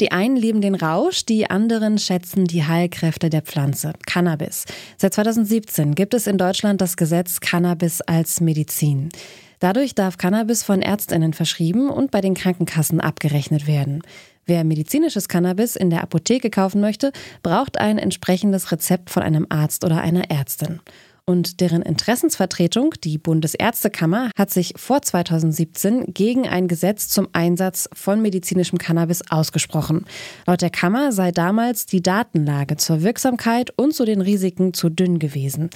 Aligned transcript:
Die 0.00 0.12
einen 0.12 0.36
lieben 0.36 0.62
den 0.62 0.74
Rausch, 0.74 1.26
die 1.26 1.50
anderen 1.50 1.98
schätzen 1.98 2.46
die 2.46 2.64
Heilkräfte 2.64 3.28
der 3.28 3.42
Pflanze, 3.42 3.92
Cannabis. 4.06 4.64
Seit 4.96 5.12
2017 5.12 5.94
gibt 5.94 6.14
es 6.14 6.26
in 6.26 6.38
Deutschland 6.38 6.80
das 6.80 6.96
Gesetz 6.96 7.40
Cannabis 7.40 8.00
als 8.00 8.40
Medizin. 8.40 9.10
Dadurch 9.58 9.94
darf 9.94 10.16
Cannabis 10.16 10.62
von 10.62 10.80
Ärztinnen 10.80 11.34
verschrieben 11.34 11.90
und 11.90 12.10
bei 12.10 12.22
den 12.22 12.32
Krankenkassen 12.32 12.98
abgerechnet 12.98 13.66
werden. 13.66 14.00
Wer 14.46 14.64
medizinisches 14.64 15.28
Cannabis 15.28 15.76
in 15.76 15.90
der 15.90 16.02
Apotheke 16.02 16.48
kaufen 16.48 16.80
möchte, 16.80 17.12
braucht 17.42 17.78
ein 17.78 17.98
entsprechendes 17.98 18.72
Rezept 18.72 19.10
von 19.10 19.22
einem 19.22 19.46
Arzt 19.50 19.84
oder 19.84 20.00
einer 20.00 20.30
Ärztin. 20.30 20.80
Und 21.30 21.60
deren 21.60 21.82
Interessensvertretung, 21.82 22.94
die 23.04 23.16
Bundesärztekammer, 23.16 24.32
hat 24.36 24.50
sich 24.50 24.74
vor 24.74 25.00
2017 25.00 26.06
gegen 26.12 26.48
ein 26.48 26.66
Gesetz 26.66 27.08
zum 27.08 27.28
Einsatz 27.32 27.88
von 27.92 28.20
medizinischem 28.20 28.78
Cannabis 28.78 29.22
ausgesprochen. 29.30 30.06
Laut 30.48 30.60
der 30.60 30.70
Kammer 30.70 31.12
sei 31.12 31.30
damals 31.30 31.86
die 31.86 32.02
Datenlage 32.02 32.78
zur 32.78 33.02
Wirksamkeit 33.02 33.70
und 33.76 33.94
zu 33.94 34.04
den 34.04 34.22
Risiken 34.22 34.74
zu 34.74 34.88
dünn 34.88 35.20
gewesen. 35.20 35.70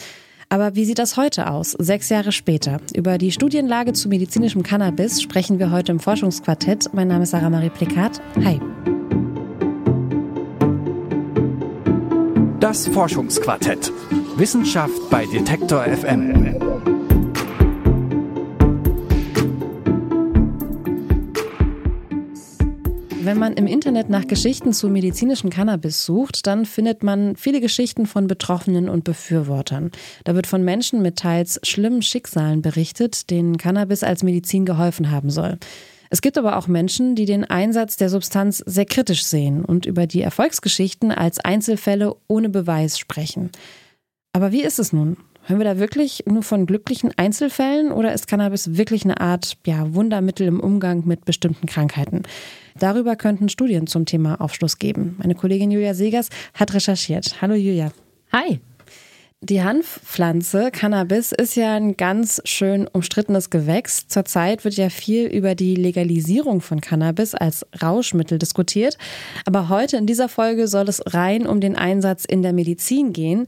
Aber 0.48 0.74
wie 0.74 0.86
sieht 0.86 0.98
das 0.98 1.16
heute 1.16 1.48
aus, 1.48 1.70
sechs 1.78 2.08
Jahre 2.08 2.32
später? 2.32 2.80
Über 2.92 3.16
die 3.16 3.30
Studienlage 3.30 3.92
zu 3.92 4.08
medizinischem 4.08 4.64
Cannabis 4.64 5.22
sprechen 5.22 5.60
wir 5.60 5.70
heute 5.70 5.92
im 5.92 6.00
Forschungsquartett. 6.00 6.92
Mein 6.94 7.06
Name 7.06 7.22
ist 7.22 7.30
Sarah 7.30 7.48
Marie 7.48 7.70
Plikat. 7.70 8.20
Hi. 8.42 8.58
Das 12.74 12.88
Forschungsquartett. 12.88 13.92
Wissenschaft 14.36 15.08
bei 15.08 15.26
Detektor 15.26 15.84
FM. 15.84 16.56
Wenn 23.22 23.38
man 23.38 23.52
im 23.52 23.68
Internet 23.68 24.10
nach 24.10 24.26
Geschichten 24.26 24.72
zu 24.72 24.88
medizinischem 24.88 25.50
Cannabis 25.50 26.04
sucht, 26.04 26.48
dann 26.48 26.66
findet 26.66 27.04
man 27.04 27.36
viele 27.36 27.60
Geschichten 27.60 28.06
von 28.06 28.26
Betroffenen 28.26 28.88
und 28.88 29.04
Befürwortern. 29.04 29.92
Da 30.24 30.34
wird 30.34 30.48
von 30.48 30.64
Menschen 30.64 31.00
mit 31.00 31.14
teils 31.14 31.60
schlimmen 31.62 32.02
Schicksalen 32.02 32.60
berichtet, 32.60 33.30
denen 33.30 33.56
Cannabis 33.56 34.02
als 34.02 34.24
Medizin 34.24 34.64
geholfen 34.64 35.12
haben 35.12 35.30
soll. 35.30 35.58
Es 36.14 36.22
gibt 36.22 36.38
aber 36.38 36.58
auch 36.58 36.68
Menschen, 36.68 37.16
die 37.16 37.24
den 37.24 37.42
Einsatz 37.42 37.96
der 37.96 38.08
Substanz 38.08 38.58
sehr 38.58 38.84
kritisch 38.84 39.24
sehen 39.24 39.64
und 39.64 39.84
über 39.84 40.06
die 40.06 40.22
Erfolgsgeschichten 40.22 41.10
als 41.10 41.40
Einzelfälle 41.40 42.14
ohne 42.28 42.50
Beweis 42.50 43.00
sprechen. 43.00 43.50
Aber 44.32 44.52
wie 44.52 44.62
ist 44.62 44.78
es 44.78 44.92
nun? 44.92 45.16
Hören 45.42 45.58
wir 45.58 45.64
da 45.64 45.80
wirklich 45.80 46.22
nur 46.26 46.44
von 46.44 46.66
glücklichen 46.66 47.10
Einzelfällen 47.16 47.90
oder 47.90 48.12
ist 48.12 48.28
Cannabis 48.28 48.76
wirklich 48.76 49.02
eine 49.02 49.20
Art 49.20 49.56
ja, 49.66 49.92
Wundermittel 49.92 50.46
im 50.46 50.60
Umgang 50.60 51.02
mit 51.04 51.24
bestimmten 51.24 51.66
Krankheiten? 51.66 52.22
Darüber 52.78 53.16
könnten 53.16 53.48
Studien 53.48 53.88
zum 53.88 54.06
Thema 54.06 54.40
Aufschluss 54.40 54.78
geben. 54.78 55.16
Meine 55.18 55.34
Kollegin 55.34 55.72
Julia 55.72 55.94
Segers 55.94 56.28
hat 56.54 56.74
recherchiert. 56.74 57.42
Hallo 57.42 57.54
Julia. 57.54 57.90
Hi. 58.30 58.60
Die 59.46 59.62
Hanfpflanze 59.62 60.70
Cannabis 60.70 61.30
ist 61.30 61.54
ja 61.54 61.74
ein 61.74 61.98
ganz 61.98 62.40
schön 62.46 62.88
umstrittenes 62.88 63.50
Gewächs. 63.50 64.08
Zurzeit 64.08 64.64
wird 64.64 64.76
ja 64.76 64.88
viel 64.88 65.26
über 65.26 65.54
die 65.54 65.74
Legalisierung 65.74 66.62
von 66.62 66.80
Cannabis 66.80 67.34
als 67.34 67.66
Rauschmittel 67.82 68.38
diskutiert. 68.38 68.96
Aber 69.44 69.68
heute 69.68 69.98
in 69.98 70.06
dieser 70.06 70.30
Folge 70.30 70.66
soll 70.66 70.88
es 70.88 71.02
rein 71.12 71.46
um 71.46 71.60
den 71.60 71.76
Einsatz 71.76 72.24
in 72.24 72.40
der 72.40 72.54
Medizin 72.54 73.12
gehen. 73.12 73.46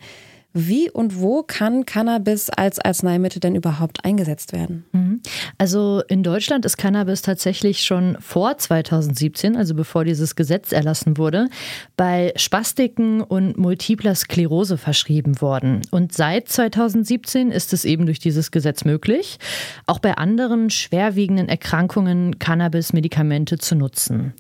Wie 0.53 0.91
und 0.91 1.21
wo 1.21 1.43
kann 1.43 1.85
Cannabis 1.85 2.49
als 2.49 2.79
Arzneimittel 2.79 3.41
denn 3.41 3.55
überhaupt 3.55 4.05
eingesetzt 4.05 4.53
werden? 4.53 4.87
Mhm. 4.93 5.21
Also 5.59 6.03
in 6.09 6.23
Deutschland 6.23 6.65
ist 6.65 6.79
Cannabis 6.79 7.23
tatsächlich 7.23 7.85
schon 7.85 8.17
vor 8.21 8.57
2017, 8.57 9.57
also 9.57 9.75
bevor 9.75 10.05
dieses 10.05 10.35
Gesetz 10.35 10.73
erlassen 10.73 11.19
wurde, 11.19 11.49
bei 11.97 12.33
Spastiken 12.37 13.21
und 13.21 13.59
multipler 13.59 14.15
Sklerose 14.15 14.79
verschrieben 14.79 15.41
worden. 15.41 15.83
Und 15.91 16.15
seit 16.15 16.49
2017 16.49 17.51
ist 17.51 17.73
es 17.73 17.85
eben 17.85 18.07
durch 18.07 18.19
dieses 18.19 18.51
Gesetz 18.51 18.85
möglich, 18.85 19.39
auch 19.87 19.99
bei 19.99 20.17
anderen 20.17 20.71
schwerwiegenden 20.71 21.49
Erkrankungen 21.49 22.39
Cannabis-Medikamente 22.39 23.59
zu 23.59 23.75
nutzen. 23.75 24.33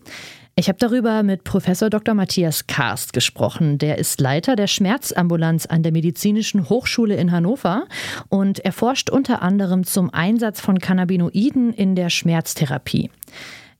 Ich 0.58 0.68
habe 0.70 0.78
darüber 0.78 1.22
mit 1.22 1.44
Professor 1.44 1.90
Dr. 1.90 2.14
Matthias 2.14 2.66
Karst 2.66 3.12
gesprochen. 3.12 3.76
Der 3.76 3.98
ist 3.98 4.22
Leiter 4.22 4.56
der 4.56 4.68
Schmerzambulanz 4.68 5.66
an 5.66 5.82
der 5.82 5.92
Medizinischen 5.92 6.70
Hochschule 6.70 7.14
in 7.14 7.30
Hannover 7.30 7.84
und 8.30 8.60
er 8.60 8.72
forscht 8.72 9.10
unter 9.10 9.42
anderem 9.42 9.84
zum 9.84 10.08
Einsatz 10.14 10.62
von 10.62 10.78
Cannabinoiden 10.78 11.74
in 11.74 11.94
der 11.94 12.08
Schmerztherapie. 12.08 13.10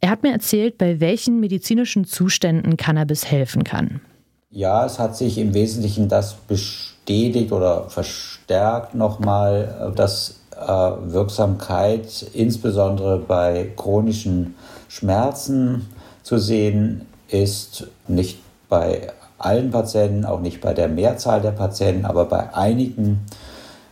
Er 0.02 0.10
hat 0.10 0.22
mir 0.22 0.32
erzählt, 0.32 0.76
bei 0.76 1.00
welchen 1.00 1.40
medizinischen 1.40 2.04
Zuständen 2.04 2.76
Cannabis 2.76 3.24
helfen 3.24 3.64
kann. 3.64 4.02
Ja, 4.50 4.84
es 4.84 4.98
hat 4.98 5.16
sich 5.16 5.38
im 5.38 5.54
Wesentlichen 5.54 6.10
das 6.10 6.34
bestätigt 6.34 7.52
oder 7.52 7.88
verstärkt 7.88 8.94
nochmal, 8.94 9.94
dass 9.96 10.42
äh, 10.54 10.66
Wirksamkeit 10.66 12.26
insbesondere 12.34 13.18
bei 13.18 13.72
chronischen 13.76 14.56
Schmerzen 14.88 15.86
zu 16.26 16.38
sehen 16.38 17.06
ist, 17.28 17.86
nicht 18.08 18.40
bei 18.68 19.12
allen 19.38 19.70
Patienten, 19.70 20.24
auch 20.24 20.40
nicht 20.40 20.60
bei 20.60 20.74
der 20.74 20.88
Mehrzahl 20.88 21.40
der 21.40 21.52
Patienten, 21.52 22.04
aber 22.04 22.24
bei 22.24 22.52
einigen 22.52 23.20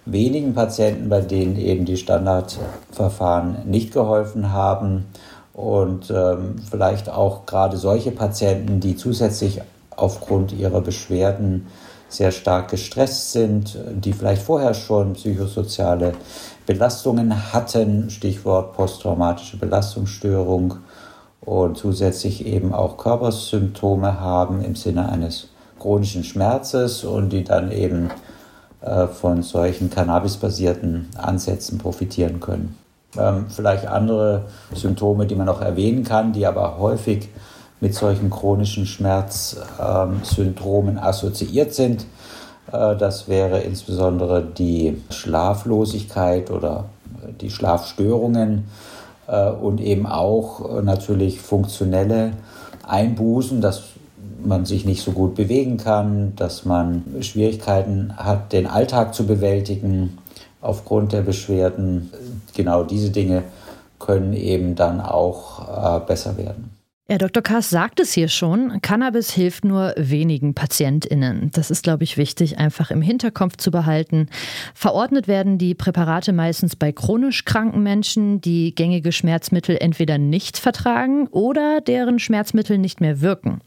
wenigen 0.04 0.52
Patienten, 0.52 1.08
bei 1.08 1.20
denen 1.20 1.56
eben 1.56 1.84
die 1.84 1.96
Standardverfahren 1.96 3.70
nicht 3.70 3.92
geholfen 3.92 4.50
haben. 4.50 5.06
Und 5.52 6.10
ähm, 6.10 6.56
vielleicht 6.68 7.08
auch 7.08 7.46
gerade 7.46 7.76
solche 7.76 8.10
Patienten, 8.10 8.80
die 8.80 8.96
zusätzlich 8.96 9.60
aufgrund 9.94 10.50
ihrer 10.50 10.80
Beschwerden 10.80 11.68
sehr 12.08 12.32
stark 12.32 12.68
gestresst 12.68 13.30
sind, 13.30 13.78
die 13.92 14.12
vielleicht 14.12 14.42
vorher 14.42 14.74
schon 14.74 15.12
psychosoziale 15.12 16.14
Belastungen 16.66 17.52
hatten, 17.52 18.10
Stichwort 18.10 18.74
posttraumatische 18.74 19.56
Belastungsstörung 19.56 20.78
und 21.44 21.76
zusätzlich 21.76 22.46
eben 22.46 22.72
auch 22.72 22.96
Körpersymptome 22.96 24.20
haben 24.20 24.64
im 24.64 24.76
Sinne 24.76 25.10
eines 25.10 25.48
chronischen 25.78 26.24
Schmerzes 26.24 27.04
und 27.04 27.28
die 27.30 27.44
dann 27.44 27.70
eben 27.70 28.10
äh, 28.80 29.06
von 29.06 29.42
solchen 29.42 29.90
cannabisbasierten 29.90 31.10
Ansätzen 31.16 31.76
profitieren 31.78 32.40
können. 32.40 32.78
Ähm, 33.16 33.46
vielleicht 33.48 33.86
andere 33.86 34.46
Symptome, 34.74 35.26
die 35.26 35.34
man 35.34 35.46
noch 35.46 35.60
erwähnen 35.60 36.04
kann, 36.04 36.32
die 36.32 36.46
aber 36.46 36.78
häufig 36.78 37.28
mit 37.80 37.94
solchen 37.94 38.30
chronischen 38.30 38.86
Schmerzsyndromen 38.86 40.96
ähm, 40.96 41.02
assoziiert 41.02 41.74
sind. 41.74 42.06
Äh, 42.72 42.96
das 42.96 43.28
wäre 43.28 43.60
insbesondere 43.60 44.42
die 44.42 45.02
Schlaflosigkeit 45.10 46.50
oder 46.50 46.86
die 47.40 47.50
Schlafstörungen 47.50 48.64
und 49.32 49.80
eben 49.80 50.06
auch 50.06 50.78
äh, 50.78 50.82
natürlich 50.82 51.40
funktionelle 51.40 52.32
Einbußen, 52.86 53.60
dass 53.60 53.82
man 54.44 54.66
sich 54.66 54.84
nicht 54.84 55.02
so 55.02 55.12
gut 55.12 55.34
bewegen 55.34 55.78
kann, 55.78 56.34
dass 56.36 56.64
man 56.64 57.02
Schwierigkeiten 57.20 58.14
hat, 58.16 58.52
den 58.52 58.66
Alltag 58.66 59.14
zu 59.14 59.26
bewältigen 59.26 60.18
aufgrund 60.60 61.12
der 61.12 61.22
Beschwerden. 61.22 62.10
Genau 62.54 62.84
diese 62.84 63.10
Dinge 63.10 63.44
können 63.98 64.34
eben 64.34 64.74
dann 64.74 65.00
auch 65.00 65.96
äh, 65.96 66.00
besser 66.06 66.36
werden. 66.36 66.73
Ja, 67.06 67.18
Dr. 67.18 67.42
Kass 67.42 67.68
sagt 67.68 68.00
es 68.00 68.14
hier 68.14 68.28
schon, 68.28 68.80
Cannabis 68.80 69.30
hilft 69.30 69.66
nur 69.66 69.92
wenigen 69.98 70.54
PatientInnen. 70.54 71.50
Das 71.52 71.70
ist, 71.70 71.82
glaube 71.82 72.02
ich, 72.02 72.16
wichtig, 72.16 72.56
einfach 72.56 72.90
im 72.90 73.02
Hinterkopf 73.02 73.58
zu 73.58 73.70
behalten. 73.70 74.30
Verordnet 74.72 75.28
werden 75.28 75.58
die 75.58 75.74
Präparate 75.74 76.32
meistens 76.32 76.76
bei 76.76 76.92
chronisch 76.92 77.44
kranken 77.44 77.82
Menschen, 77.82 78.40
die 78.40 78.74
gängige 78.74 79.12
Schmerzmittel 79.12 79.76
entweder 79.78 80.16
nicht 80.16 80.56
vertragen 80.56 81.26
oder 81.26 81.82
deren 81.82 82.18
Schmerzmittel 82.18 82.78
nicht 82.78 83.02
mehr 83.02 83.20
wirken. 83.20 83.60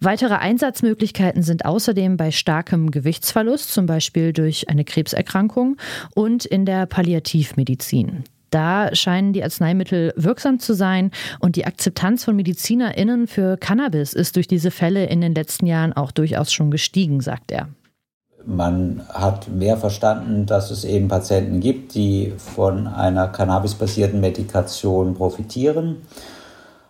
Weitere 0.00 0.34
Einsatzmöglichkeiten 0.34 1.44
sind 1.44 1.64
außerdem 1.64 2.16
bei 2.16 2.32
starkem 2.32 2.90
Gewichtsverlust, 2.90 3.72
zum 3.72 3.86
Beispiel 3.86 4.32
durch 4.32 4.68
eine 4.68 4.84
Krebserkrankung, 4.84 5.76
und 6.16 6.46
in 6.46 6.66
der 6.66 6.86
Palliativmedizin. 6.86 8.24
Da 8.52 8.94
scheinen 8.94 9.32
die 9.32 9.42
Arzneimittel 9.42 10.12
wirksam 10.14 10.58
zu 10.58 10.74
sein 10.74 11.10
und 11.40 11.56
die 11.56 11.64
Akzeptanz 11.64 12.24
von 12.24 12.36
MedizinerInnen 12.36 13.26
für 13.26 13.56
Cannabis 13.56 14.12
ist 14.12 14.36
durch 14.36 14.46
diese 14.46 14.70
Fälle 14.70 15.06
in 15.06 15.22
den 15.22 15.34
letzten 15.34 15.66
Jahren 15.66 15.94
auch 15.94 16.12
durchaus 16.12 16.52
schon 16.52 16.70
gestiegen, 16.70 17.22
sagt 17.22 17.50
er. 17.50 17.68
Man 18.44 19.00
hat 19.08 19.48
mehr 19.48 19.78
verstanden, 19.78 20.44
dass 20.44 20.70
es 20.70 20.84
eben 20.84 21.08
Patienten 21.08 21.60
gibt, 21.60 21.94
die 21.94 22.34
von 22.36 22.88
einer 22.88 23.28
cannabisbasierten 23.28 24.20
Medikation 24.20 25.14
profitieren. 25.14 26.02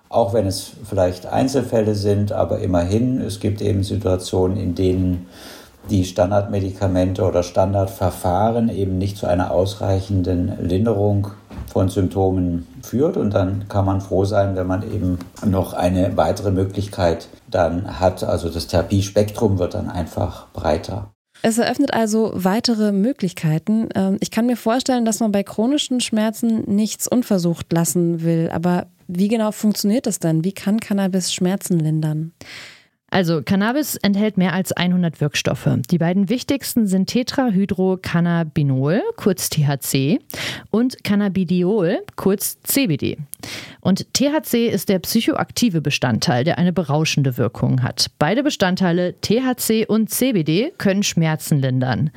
Auch 0.09 0.35
wenn 0.35 0.47
es 0.47 0.73
vielleicht 0.85 1.27
Einzelfälle 1.27 1.95
sind, 1.95 2.33
aber 2.33 2.59
immerhin, 2.59 3.21
es 3.21 3.39
gibt 3.39 3.63
eben 3.63 3.85
Situationen, 3.85 4.57
in 4.57 4.75
denen 4.75 5.27
die 5.91 6.05
Standardmedikamente 6.05 7.23
oder 7.23 7.43
Standardverfahren 7.43 8.69
eben 8.69 8.99
nicht 8.99 9.17
zu 9.17 9.27
einer 9.27 9.51
ausreichenden 9.51 10.53
Linderung 10.61 11.29
von 11.73 11.89
Symptomen 11.89 12.67
führt. 12.83 13.17
Und 13.17 13.33
dann 13.35 13.69
kann 13.69 13.85
man 13.85 14.01
froh 14.01 14.25
sein, 14.25 14.55
wenn 14.57 14.67
man 14.67 14.83
eben 14.83 15.19
noch 15.45 15.73
eine 15.73 16.17
weitere 16.17 16.51
Möglichkeit 16.51 17.29
dann 17.51 17.99
hat. 17.99 18.23
Also 18.23 18.49
das 18.49 18.67
Therapiespektrum 18.67 19.59
wird 19.59 19.75
dann 19.75 19.89
einfach 19.89 20.49
breiter. 20.53 21.11
Es 21.45 21.59
eröffnet 21.59 21.93
also 21.93 22.31
weitere 22.35 22.93
Möglichkeiten. 22.93 23.89
Ähm, 23.95 24.17
ich 24.21 24.31
kann 24.31 24.47
mir 24.47 24.57
vorstellen, 24.57 25.05
dass 25.05 25.19
man 25.19 25.33
bei 25.33 25.43
chronischen 25.43 26.01
Schmerzen 26.01 26.63
nichts 26.67 27.09
unversucht 27.09 27.73
lassen 27.73 28.23
will. 28.23 28.49
Aber 28.53 28.87
wie 29.09 29.29
genau 29.29 29.51
funktioniert 29.51 30.07
das 30.07 30.21
denn? 30.21 30.45
Wie 30.45 30.53
kann 30.53 30.79
Cannabis 30.79 31.33
Schmerzen 31.33 31.81
lindern? 31.81 32.33
Also 33.13 33.43
Cannabis 33.43 33.97
enthält 33.97 34.39
mehr 34.39 34.55
als 34.55 34.73
100 34.73 35.21
Wirkstoffe. 35.21 35.69
Die 35.91 35.99
beiden 35.99 36.31
wichtigsten 36.31 36.87
sind 36.87 37.09
Tetrahydrocannabinol, 37.09 39.03
kurz 39.17 39.51
THC, 39.51 40.19
und 40.71 41.05
Cannabidiol, 41.05 41.99
kurz 42.17 42.59
CBD. 42.63 43.19
Und 43.83 44.15
THC 44.15 44.67
ist 44.67 44.89
der 44.89 44.99
psychoaktive 45.01 45.83
Bestandteil, 45.83 46.45
der 46.45 46.57
eine 46.57 46.73
berauschende 46.73 47.37
Wirkung 47.37 47.83
hat. 47.83 48.07
Beide 48.19 48.43
Bestandteile, 48.43 49.15
THC 49.21 49.85
und 49.87 50.09
CBD, 50.09 50.73
können 50.79 51.03
Schmerzen 51.03 51.59
lindern. 51.59 52.13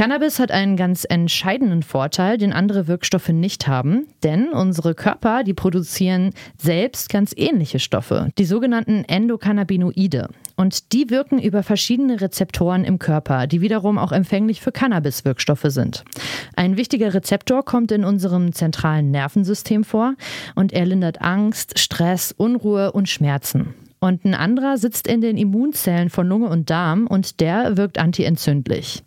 Cannabis 0.00 0.38
hat 0.38 0.50
einen 0.50 0.78
ganz 0.78 1.04
entscheidenden 1.06 1.82
Vorteil, 1.82 2.38
den 2.38 2.54
andere 2.54 2.88
Wirkstoffe 2.88 3.28
nicht 3.28 3.68
haben, 3.68 4.06
denn 4.22 4.48
unsere 4.48 4.94
Körper, 4.94 5.44
die 5.44 5.52
produzieren 5.52 6.30
selbst 6.56 7.10
ganz 7.10 7.34
ähnliche 7.36 7.78
Stoffe, 7.78 8.30
die 8.38 8.46
sogenannten 8.46 9.04
Endokannabinoide. 9.04 10.30
Und 10.56 10.94
die 10.94 11.10
wirken 11.10 11.38
über 11.38 11.62
verschiedene 11.62 12.18
Rezeptoren 12.18 12.84
im 12.84 12.98
Körper, 12.98 13.46
die 13.46 13.60
wiederum 13.60 13.98
auch 13.98 14.12
empfänglich 14.12 14.62
für 14.62 14.72
Cannabis-Wirkstoffe 14.72 15.66
sind. 15.66 16.02
Ein 16.56 16.78
wichtiger 16.78 17.12
Rezeptor 17.12 17.62
kommt 17.62 17.92
in 17.92 18.06
unserem 18.06 18.54
zentralen 18.54 19.10
Nervensystem 19.10 19.84
vor 19.84 20.14
und 20.54 20.72
er 20.72 20.86
lindert 20.86 21.20
Angst, 21.20 21.78
Stress, 21.78 22.32
Unruhe 22.34 22.92
und 22.92 23.10
Schmerzen. 23.10 23.74
Und 23.98 24.24
ein 24.24 24.32
anderer 24.32 24.78
sitzt 24.78 25.06
in 25.06 25.20
den 25.20 25.36
Immunzellen 25.36 26.08
von 26.08 26.26
Lunge 26.26 26.48
und 26.48 26.70
Darm 26.70 27.06
und 27.06 27.40
der 27.40 27.76
wirkt 27.76 27.98
antientzündlich. 27.98 29.02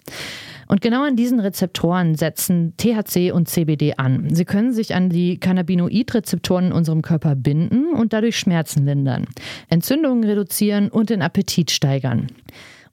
Und 0.67 0.81
genau 0.81 1.03
an 1.03 1.15
diesen 1.15 1.39
Rezeptoren 1.39 2.15
setzen 2.15 2.73
THC 2.77 3.31
und 3.31 3.47
CBD 3.47 3.95
an. 3.97 4.33
Sie 4.33 4.45
können 4.45 4.73
sich 4.73 4.95
an 4.95 5.09
die 5.09 5.39
Cannabinoidrezeptoren 5.39 6.67
in 6.67 6.73
unserem 6.73 7.01
Körper 7.01 7.35
binden 7.35 7.93
und 7.93 8.13
dadurch 8.13 8.37
Schmerzen 8.37 8.85
lindern, 8.85 9.25
Entzündungen 9.69 10.23
reduzieren 10.23 10.89
und 10.89 11.09
den 11.09 11.21
Appetit 11.21 11.71
steigern. 11.71 12.27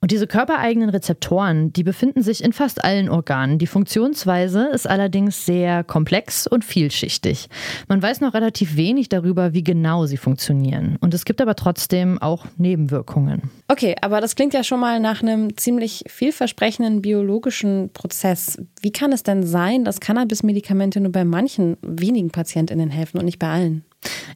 Und 0.03 0.09
diese 0.09 0.25
körpereigenen 0.25 0.89
Rezeptoren, 0.89 1.71
die 1.73 1.83
befinden 1.83 2.23
sich 2.23 2.43
in 2.43 2.53
fast 2.53 2.83
allen 2.83 3.07
Organen. 3.07 3.59
Die 3.59 3.67
Funktionsweise 3.67 4.69
ist 4.73 4.89
allerdings 4.89 5.45
sehr 5.45 5.83
komplex 5.83 6.47
und 6.47 6.65
vielschichtig. 6.65 7.49
Man 7.87 8.01
weiß 8.01 8.19
noch 8.21 8.33
relativ 8.33 8.75
wenig 8.75 9.09
darüber, 9.09 9.53
wie 9.53 9.63
genau 9.63 10.07
sie 10.07 10.17
funktionieren. 10.17 10.97
Und 11.01 11.13
es 11.13 11.23
gibt 11.23 11.39
aber 11.39 11.55
trotzdem 11.55 12.19
auch 12.19 12.47
Nebenwirkungen. 12.57 13.51
Okay, 13.67 13.95
aber 14.01 14.21
das 14.21 14.35
klingt 14.35 14.55
ja 14.55 14.63
schon 14.63 14.79
mal 14.79 14.99
nach 14.99 15.21
einem 15.21 15.55
ziemlich 15.55 16.03
vielversprechenden 16.07 17.03
biologischen 17.03 17.91
Prozess. 17.93 18.57
Wie 18.81 18.91
kann 18.91 19.11
es 19.11 19.21
denn 19.21 19.45
sein, 19.45 19.85
dass 19.85 19.99
Cannabis-Medikamente 19.99 20.99
nur 20.99 21.11
bei 21.11 21.25
manchen 21.25 21.77
wenigen 21.83 22.31
PatientInnen 22.31 22.89
helfen 22.89 23.19
und 23.19 23.25
nicht 23.25 23.37
bei 23.37 23.49
allen? 23.49 23.85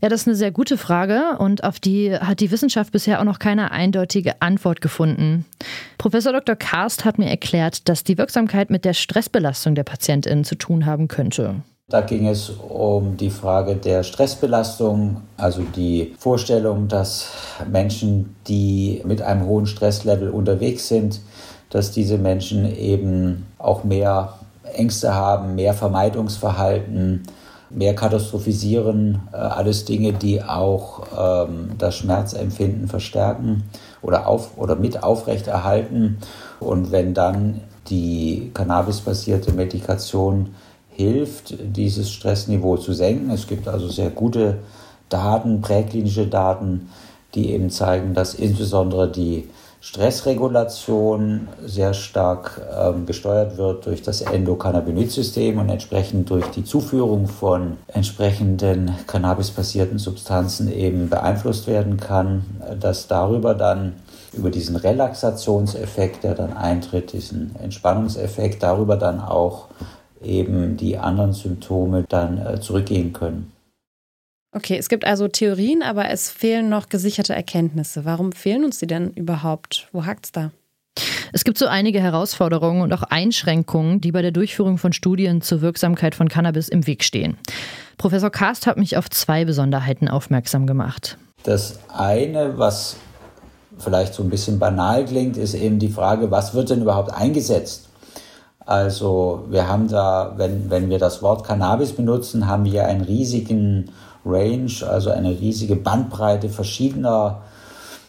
Ja, 0.02 0.10
das 0.10 0.22
ist 0.22 0.28
eine 0.28 0.36
sehr 0.36 0.52
gute 0.52 0.78
Frage 0.78 1.38
und 1.40 1.64
auf 1.64 1.80
die 1.80 2.16
hat 2.16 2.40
die 2.40 2.52
Wissenschaft 2.52 2.92
bisher 2.92 3.20
auch 3.20 3.24
noch 3.24 3.40
keine 3.40 3.72
eindeutige 3.72 4.42
Antwort 4.42 4.82
gefunden. 4.82 5.46
Professor 5.98 6.32
Dr. 6.34 6.56
Karst 6.56 7.06
hat 7.06 7.18
mir 7.18 7.30
erklärt, 7.30 7.90
dass 7.90 8.04
die 8.04 8.18
Wirksamkeit 8.18 8.70
mit 8.70 8.86
der 8.86 8.94
Stressbelastung 8.94 9.74
der 9.76 9.84
PatientInnen 9.84 10.44
zu 10.44 10.56
tun 10.56 10.86
haben 10.86 11.08
könnte. 11.08 11.56
Da 11.88 12.02
ging 12.02 12.28
es 12.28 12.50
um 12.50 13.16
die 13.16 13.30
Frage 13.30 13.76
der 13.76 14.02
Stressbelastung, 14.02 15.22
also 15.38 15.62
die 15.62 16.16
Vorstellung, 16.18 16.88
dass 16.88 17.30
Menschen, 17.72 18.36
die 18.48 19.04
mit 19.06 19.22
einem 19.22 19.46
hohen 19.46 19.68
Stresslevel 19.68 20.30
unterwegs 20.30 20.88
sind, 20.88 21.22
dass 21.70 21.92
diese 21.92 22.18
Menschen 22.18 22.76
eben 22.76 23.46
auch 23.60 23.84
mehr 23.84 24.34
Ängste 24.74 25.14
haben, 25.14 25.54
mehr 25.54 25.76
Vermeidungsverhalten, 25.76 27.24
mehr 27.70 27.96
katastrophisieren, 27.96 29.22
äh, 29.32 29.38
alles 29.38 29.86
Dinge, 29.86 30.14
die 30.14 30.44
auch 30.44 31.04
ähm, 31.18 31.72
das 31.78 31.96
Schmerzempfinden 31.96 32.88
verstärken 32.88 33.64
oder, 34.02 34.28
auf, 34.28 34.58
oder 34.58 34.76
mit 34.76 35.04
aufrechterhalten. 35.04 36.18
Und 36.60 36.92
wenn 36.92 37.14
dann 37.14 37.62
die 37.88 38.52
cannabisbasierte 38.54 39.52
Medikation 39.54 40.56
hilft, 40.90 41.56
dieses 41.60 42.12
Stressniveau 42.12 42.78
zu 42.78 42.94
senken, 42.94 43.30
es 43.30 43.48
gibt 43.48 43.68
also 43.68 43.90
sehr 43.90 44.10
gute 44.10 44.60
Daten, 45.10 45.62
präklinische 45.62 46.28
Daten, 46.28 46.90
die 47.36 47.52
eben 47.52 47.70
zeigen, 47.70 48.14
dass 48.14 48.34
insbesondere 48.34 49.12
die 49.12 49.50
Stressregulation 49.86 51.48
sehr 51.64 51.94
stark 51.94 52.60
ähm, 52.76 53.06
gesteuert 53.06 53.56
wird 53.58 53.86
durch 53.86 54.02
das 54.02 54.22
Endokannabinoid-System 54.22 55.60
und 55.60 55.70
entsprechend 55.70 56.28
durch 56.32 56.48
die 56.48 56.64
Zuführung 56.64 57.28
von 57.28 57.78
entsprechenden 57.86 58.96
cannabisbasierten 59.06 60.00
Substanzen 60.00 60.74
eben 60.74 61.08
beeinflusst 61.08 61.68
werden 61.68 61.98
kann, 61.98 62.46
dass 62.80 63.06
darüber 63.06 63.54
dann 63.54 63.94
über 64.34 64.50
diesen 64.50 64.76
Relaxationseffekt, 64.76 66.24
der 66.24 66.34
dann 66.34 66.58
eintritt, 66.58 67.14
diesen 67.14 67.56
Entspannungseffekt, 67.56 68.64
darüber 68.64 68.98
dann 68.98 69.22
auch 69.22 69.68
eben 70.24 70.78
die 70.78 70.98
anderen 70.98 71.34
Symptome 71.34 72.06
dann 72.10 72.44
äh, 72.44 72.60
zurückgehen 72.60 73.14
können. 73.14 73.55
Okay, 74.56 74.78
es 74.78 74.88
gibt 74.88 75.04
also 75.04 75.28
Theorien, 75.28 75.84
aber 75.84 76.10
es 76.10 76.30
fehlen 76.30 76.70
noch 76.70 76.88
gesicherte 76.88 77.36
Erkenntnisse. 77.36 78.06
Warum 78.06 78.32
fehlen 78.32 78.64
uns 78.64 78.80
die 78.80 78.88
denn 78.88 79.10
überhaupt? 79.10 79.90
Wo 79.92 80.06
hakt 80.06 80.28
es 80.28 80.32
da? 80.32 80.52
Es 81.34 81.44
gibt 81.44 81.58
so 81.58 81.68
einige 81.68 82.00
Herausforderungen 82.00 82.82
und 82.82 82.94
auch 82.94 83.04
Einschränkungen, 83.04 84.00
die 84.00 84.14
bei 84.14 84.22
der 84.22 84.32
Durchführung 84.32 84.78
von 84.78 84.94
Studien 84.94 85.42
zur 85.42 85.60
Wirksamkeit 85.60 86.16
von 86.16 86.30
Cannabis 86.30 86.70
im 86.70 86.88
Weg 86.88 87.04
stehen. 87.04 87.38
Professor 87.98 88.30
Karst 88.30 88.66
hat 88.66 88.78
mich 88.78 88.96
auf 88.96 89.10
zwei 89.10 89.44
Besonderheiten 89.44 90.08
aufmerksam 90.08 90.68
gemacht. 90.68 91.18
Das 91.44 91.80
eine, 91.94 92.58
was 92.58 92.96
vielleicht 93.78 94.14
so 94.14 94.24
ein 94.24 94.30
bisschen 94.30 94.58
banal 94.58 95.04
klingt, 95.04 95.36
ist 95.36 95.54
eben 95.54 95.80
die 95.80 95.90
Frage, 95.90 96.32
was 96.32 96.54
wird 96.54 96.70
denn 96.70 96.82
überhaupt 96.82 97.12
eingesetzt? 97.12 97.90
Also 98.66 99.46
wir 99.50 99.68
haben 99.68 99.90
da, 99.90 100.36
wenn, 100.38 100.70
wenn 100.70 100.90
wir 100.90 100.98
das 100.98 101.22
Wort 101.22 101.46
Cannabis 101.46 101.92
benutzen, 101.92 102.48
haben 102.48 102.64
wir 102.64 102.86
einen 102.86 103.02
riesigen 103.02 103.92
Range, 104.26 104.72
also 104.88 105.12
eine 105.12 105.30
riesige 105.30 105.76
Bandbreite 105.76 106.50
verschiedener 106.50 107.44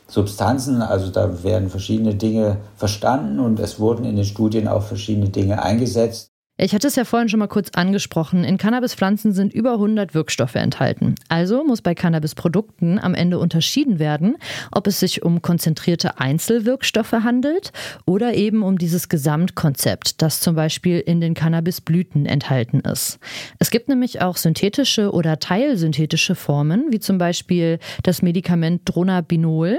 Substanzen. 0.08 0.82
Also 0.82 1.10
da 1.10 1.42
werden 1.42 1.70
verschiedene 1.70 2.14
Dinge 2.14 2.58
verstanden 2.76 3.40
und 3.40 3.60
es 3.60 3.78
wurden 3.78 4.04
in 4.04 4.16
den 4.16 4.24
Studien 4.24 4.68
auch 4.68 4.82
verschiedene 4.82 5.28
Dinge 5.28 5.62
eingesetzt. 5.62 6.35
Ich 6.58 6.74
hatte 6.74 6.88
es 6.88 6.96
ja 6.96 7.04
vorhin 7.04 7.28
schon 7.28 7.38
mal 7.38 7.48
kurz 7.48 7.68
angesprochen. 7.74 8.42
In 8.42 8.56
Cannabispflanzen 8.56 9.32
sind 9.32 9.52
über 9.52 9.72
100 9.72 10.14
Wirkstoffe 10.14 10.54
enthalten. 10.54 11.14
Also 11.28 11.62
muss 11.64 11.82
bei 11.82 11.94
Cannabisprodukten 11.94 12.98
am 12.98 13.14
Ende 13.14 13.38
unterschieden 13.38 13.98
werden, 13.98 14.38
ob 14.72 14.86
es 14.86 14.98
sich 14.98 15.22
um 15.22 15.42
konzentrierte 15.42 16.18
Einzelwirkstoffe 16.18 17.12
handelt 17.12 17.72
oder 18.06 18.32
eben 18.32 18.62
um 18.62 18.78
dieses 18.78 19.10
Gesamtkonzept, 19.10 20.22
das 20.22 20.40
zum 20.40 20.54
Beispiel 20.54 20.98
in 20.98 21.20
den 21.20 21.34
Cannabisblüten 21.34 22.24
enthalten 22.24 22.80
ist. 22.80 23.18
Es 23.58 23.70
gibt 23.70 23.90
nämlich 23.90 24.22
auch 24.22 24.38
synthetische 24.38 25.12
oder 25.12 25.38
teilsynthetische 25.38 26.34
Formen, 26.34 26.86
wie 26.90 27.00
zum 27.00 27.18
Beispiel 27.18 27.78
das 28.02 28.22
Medikament 28.22 28.80
Dronabinol. 28.86 29.78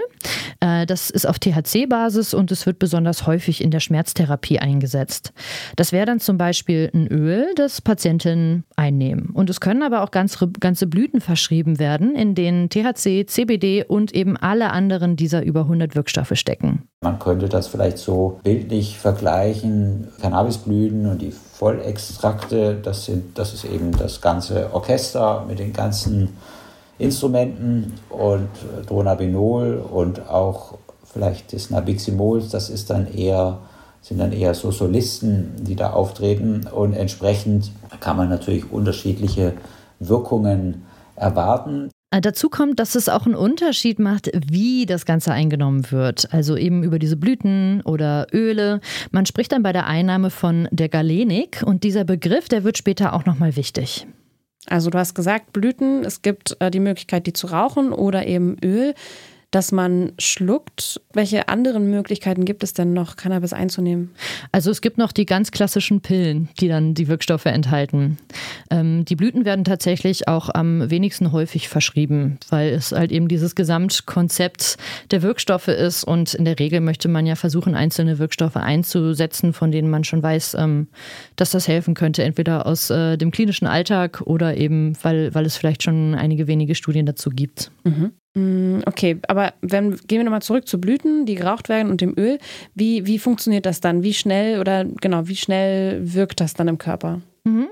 Äh, 0.60 0.86
das 0.86 1.10
ist 1.10 1.26
auf 1.26 1.40
THC-Basis 1.40 2.36
und 2.36 2.52
es 2.52 2.68
wird 2.68 2.78
besonders 2.78 3.26
häufig 3.26 3.64
in 3.64 3.72
der 3.72 3.80
Schmerztherapie 3.80 4.60
eingesetzt. 4.60 5.34
Das 5.76 5.92
wäre 5.92 6.06
dann 6.06 6.20
zum 6.20 6.38
Beispiel 6.38 6.67
Beispiel 6.68 6.92
ein 6.94 7.08
Öl, 7.08 7.54
das 7.56 7.82
Patientinnen 7.82 8.66
einnehmen. 8.76 9.30
Und 9.34 9.50
es 9.50 9.62
können 9.62 9.84
aber 9.84 10.04
auch 10.04 10.12
ganz, 10.12 10.38
ganze 10.60 10.86
Blüten 10.86 11.22
verschrieben 11.22 11.80
werden, 11.80 12.14
in 12.14 12.36
denen 12.36 12.70
THC, 12.70 13.26
CBD 13.26 13.86
und 13.86 14.14
eben 14.14 14.36
alle 14.36 14.72
anderen 14.72 15.16
dieser 15.16 15.44
über 15.44 15.62
100 15.62 15.96
Wirkstoffe 15.96 16.34
stecken. 16.34 16.84
Man 17.02 17.20
könnte 17.20 17.48
das 17.48 17.68
vielleicht 17.68 18.00
so 18.00 18.42
bildlich 18.44 18.98
vergleichen. 18.98 20.10
Cannabisblüten 20.22 21.06
und 21.06 21.22
die 21.22 21.32
Vollextrakte, 21.32 22.76
das, 22.84 23.06
sind, 23.06 23.38
das 23.38 23.54
ist 23.54 23.64
eben 23.64 23.94
das 23.98 24.20
ganze 24.20 24.74
Orchester 24.74 25.46
mit 25.48 25.60
den 25.60 25.72
ganzen 25.72 26.36
Instrumenten 27.00 27.94
und 28.10 28.50
Dronabinol 28.88 29.78
und 29.78 30.28
auch 30.28 30.80
vielleicht 31.06 31.54
das 31.54 31.70
Nabiximol, 31.70 32.44
das 32.52 32.70
ist 32.70 32.90
dann 32.90 33.08
eher 33.14 33.60
sind 34.08 34.20
dann 34.20 34.32
eher 34.32 34.54
so 34.54 34.72
Solisten, 34.72 35.52
die 35.60 35.76
da 35.76 35.92
auftreten 35.92 36.66
und 36.72 36.94
entsprechend 36.94 37.72
kann 38.00 38.16
man 38.16 38.30
natürlich 38.30 38.72
unterschiedliche 38.72 39.54
Wirkungen 40.00 40.86
erwarten. 41.16 41.90
Äh, 42.12 42.22
dazu 42.22 42.50
kommt, 42.50 42.80
dass 42.80 42.96
es 42.96 43.10
auch 43.10 43.26
einen 43.26 43.36
Unterschied 43.36 44.00
macht, 44.00 44.32
wie 44.34 44.86
das 44.86 45.06
Ganze 45.06 45.34
eingenommen 45.34 45.92
wird. 45.92 46.34
Also 46.34 46.56
eben 46.56 46.84
über 46.84 47.00
diese 47.00 47.18
Blüten 47.18 47.82
oder 47.82 48.28
Öle. 48.32 48.80
Man 49.12 49.26
spricht 49.26 49.52
dann 49.52 49.64
bei 49.64 49.74
der 49.74 49.88
Einnahme 49.88 50.30
von 50.30 50.70
der 50.72 50.88
Galenik 50.88 51.64
und 51.66 51.84
dieser 51.84 52.06
Begriff, 52.06 52.48
der 52.48 52.64
wird 52.64 52.78
später 52.78 53.12
auch 53.12 53.26
nochmal 53.26 53.58
wichtig. 53.58 54.08
Also 54.68 54.90
du 54.90 54.98
hast 54.98 55.16
gesagt, 55.16 55.52
Blüten, 55.52 56.06
es 56.06 56.22
gibt 56.22 56.56
äh, 56.62 56.72
die 56.72 56.80
Möglichkeit, 56.80 57.28
die 57.28 57.34
zu 57.34 57.48
rauchen 57.48 57.92
oder 57.92 58.26
eben 58.26 58.56
Öl 58.64 58.94
dass 59.52 59.72
man 59.72 60.12
schluckt. 60.20 61.02
Welche 61.14 61.48
anderen 61.48 61.90
Möglichkeiten 61.90 62.44
gibt 62.44 62.64
es 62.64 62.74
denn 62.74 62.94
noch, 62.94 63.16
Cannabis 63.16 63.54
einzunehmen? 63.54 64.12
Also 64.52 64.72
es 64.72 64.82
gibt 64.82 64.98
noch 64.98 65.12
die 65.12 65.26
ganz 65.26 65.52
klassischen 65.52 66.02
Pillen, 66.02 66.50
die 66.60 66.68
dann 66.68 66.94
die 66.94 67.08
Wirkstoffe 67.08 67.46
enthalten. 67.46 68.18
Ähm, 68.70 69.06
die 69.06 69.16
Blüten 69.16 69.46
werden 69.46 69.64
tatsächlich 69.64 70.28
auch 70.28 70.50
am 70.54 70.90
wenigsten 70.90 71.32
häufig 71.32 71.70
verschrieben, 71.70 72.40
weil 72.50 72.74
es 72.74 72.92
halt 72.92 73.12
eben 73.12 73.28
dieses 73.28 73.56
Gesamtkonzept 73.56 74.78
der 75.12 75.22
Wirkstoffe 75.22 75.70
ist 75.70 76.04
und 76.04 76.34
in 76.34 76.46
der 76.46 76.60
Regel 76.60 76.82
möchte 76.82 77.08
man 77.08 77.26
ja 77.26 77.36
versuchen, 77.36 77.74
einzelne 77.74 78.20
Wirkstoffe 78.20 78.58
einzusetzen, 78.58 79.54
von 79.54 79.72
denen 79.72 79.90
man 79.90 80.04
schon 80.04 80.22
weiß, 80.22 80.56
ähm, 80.60 80.88
dass 81.38 81.52
das 81.52 81.68
helfen 81.68 81.94
könnte, 81.94 82.24
entweder 82.24 82.66
aus 82.66 82.90
äh, 82.90 83.18
dem 83.18 83.32
klinischen 83.32 83.68
Alltag 83.68 84.22
oder 84.26 84.58
eben, 84.58 84.94
weil, 85.04 85.34
weil 85.34 85.46
es 85.46 85.56
vielleicht 85.56 85.84
schon 85.84 86.16
einige 86.16 86.48
wenige 86.48 86.76
Studien 86.76 87.06
dazu 87.06 87.30
gibt. 87.30 87.72
Mhm. 87.86 88.12
Mm, 88.38 88.82
okay, 88.86 89.18
aber 89.28 89.54
wenn, 89.62 89.98
gehen 90.08 90.20
wir 90.20 90.24
nochmal 90.24 90.44
zurück 90.44 90.68
zu 90.68 90.80
Blüten, 90.80 91.26
die 91.26 91.34
geraucht 91.34 91.70
werden 91.70 91.90
und 91.90 92.02
dem 92.02 92.14
Öl. 92.16 92.38
Wie, 92.76 93.08
wie 93.08 93.18
funktioniert 93.18 93.66
das 93.66 93.82
dann? 93.82 94.04
Wie 94.04 94.14
schnell 94.14 94.60
oder 94.60 94.86
genau, 94.86 95.28
wie 95.28 95.36
schnell 95.36 96.14
wirkt 96.14 96.40
das 96.40 96.54
dann 96.54 96.68
im 96.68 96.78
Körper? 96.78 97.22
Mhm. 97.48 97.68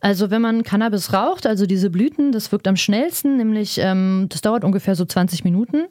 Also 0.00 0.30
wenn 0.30 0.40
man 0.40 0.62
Cannabis 0.62 1.12
raucht, 1.12 1.46
also 1.46 1.66
diese 1.66 1.90
Blüten, 1.90 2.32
das 2.32 2.50
wirkt 2.52 2.66
am 2.66 2.76
schnellsten, 2.76 3.36
nämlich 3.36 3.78
ähm, 3.82 4.26
das 4.30 4.40
dauert 4.40 4.64
ungefähr 4.64 4.94
so 4.94 5.04
20 5.04 5.44
Minuten. 5.44 5.84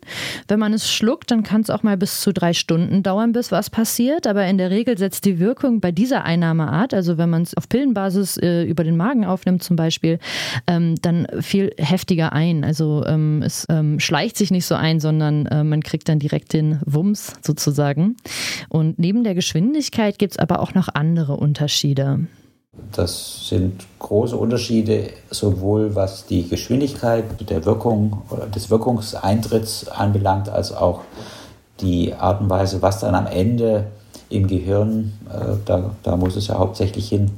Wenn 0.48 0.60
man 0.60 0.74
es 0.74 0.92
schluckt, 0.92 1.30
dann 1.30 1.44
kann 1.44 1.62
es 1.62 1.70
auch 1.70 1.84
mal 1.84 1.96
bis 1.96 2.22
zu 2.22 2.34
drei 2.34 2.54
Stunden 2.54 3.04
dauern, 3.04 3.32
bis 3.32 3.52
was 3.52 3.70
passiert. 3.70 4.26
Aber 4.26 4.46
in 4.48 4.58
der 4.58 4.72
Regel 4.72 4.98
setzt 4.98 5.26
die 5.26 5.40
Wirkung 5.40 5.80
bei 5.80 5.92
dieser 5.92 6.26
Einnahmeart, 6.26 6.94
also 6.94 7.18
wenn 7.18 7.30
man 7.30 7.44
es 7.44 7.56
auf 7.56 7.70
Pillenbasis 7.70 8.38
äh, 8.38 8.64
über 8.64 8.84
den 8.84 8.98
Magen 8.98 9.26
aufnimmt 9.26 9.62
zum 9.62 9.76
Beispiel, 9.76 10.18
ähm, 10.66 10.96
dann 11.02 11.28
viel 11.42 11.72
heftiger 11.78 12.34
ein. 12.34 12.64
Also 12.64 13.04
ähm, 13.06 13.44
es 13.46 13.68
ähm, 13.70 14.00
schleicht 14.00 14.38
sich 14.38 14.50
nicht 14.50 14.66
so 14.66 14.74
ein, 14.74 15.00
sondern 15.00 15.46
äh, 15.46 15.64
man 15.64 15.84
kriegt 15.84 16.10
dann 16.10 16.18
direkt 16.18 16.54
den 16.54 16.80
Wumms 16.86 17.34
sozusagen. 17.42 18.18
Und 18.70 18.98
neben 18.98 19.24
der 19.24 19.36
Geschwindigkeit 19.36 20.18
gibt 20.18 20.34
es 20.34 20.40
aber 20.40 20.62
auch 20.62 20.74
noch 20.74 20.88
andere 20.94 21.38
Unterschiede. 21.38 22.28
Das 22.92 23.48
sind 23.48 23.86
große 24.00 24.36
Unterschiede, 24.36 25.10
sowohl 25.30 25.96
was 25.96 26.26
die 26.26 26.48
Geschwindigkeit 26.48 27.26
der 27.50 27.66
Wirkung 27.66 28.22
oder 28.30 28.48
des 28.48 28.70
Wirkungseintritts 28.70 29.88
anbelangt, 29.88 30.50
als 30.50 30.72
auch 30.72 31.02
die 31.80 32.14
Art 32.14 32.42
und 32.42 32.50
Weise, 32.50 32.82
was 32.82 33.00
dann 33.00 33.16
am 33.16 33.28
Ende 33.28 33.86
im 34.30 34.48
Gehirn, 34.48 35.14
äh, 35.30 35.56
da, 35.66 35.92
da 36.04 36.16
muss 36.18 36.36
es 36.36 36.48
ja 36.48 36.58
hauptsächlich 36.58 37.10
hin, 37.10 37.32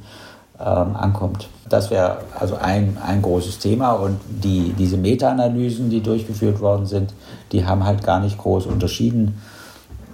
ähm, 0.60 0.96
ankommt. 0.96 1.48
Das 1.70 1.90
wäre 1.90 2.18
also 2.40 2.56
ein, 2.56 2.98
ein 3.06 3.22
großes 3.22 3.60
Thema 3.60 3.94
und 3.94 4.20
die, 4.30 4.74
diese 4.78 4.98
Meta-Analysen, 4.98 5.90
die 5.90 6.02
durchgeführt 6.02 6.60
worden 6.60 6.86
sind, 6.86 7.14
die 7.52 7.66
haben 7.66 7.86
halt 7.86 8.04
gar 8.04 8.20
nicht 8.20 8.38
groß 8.38 8.66
unterschieden 8.66 9.36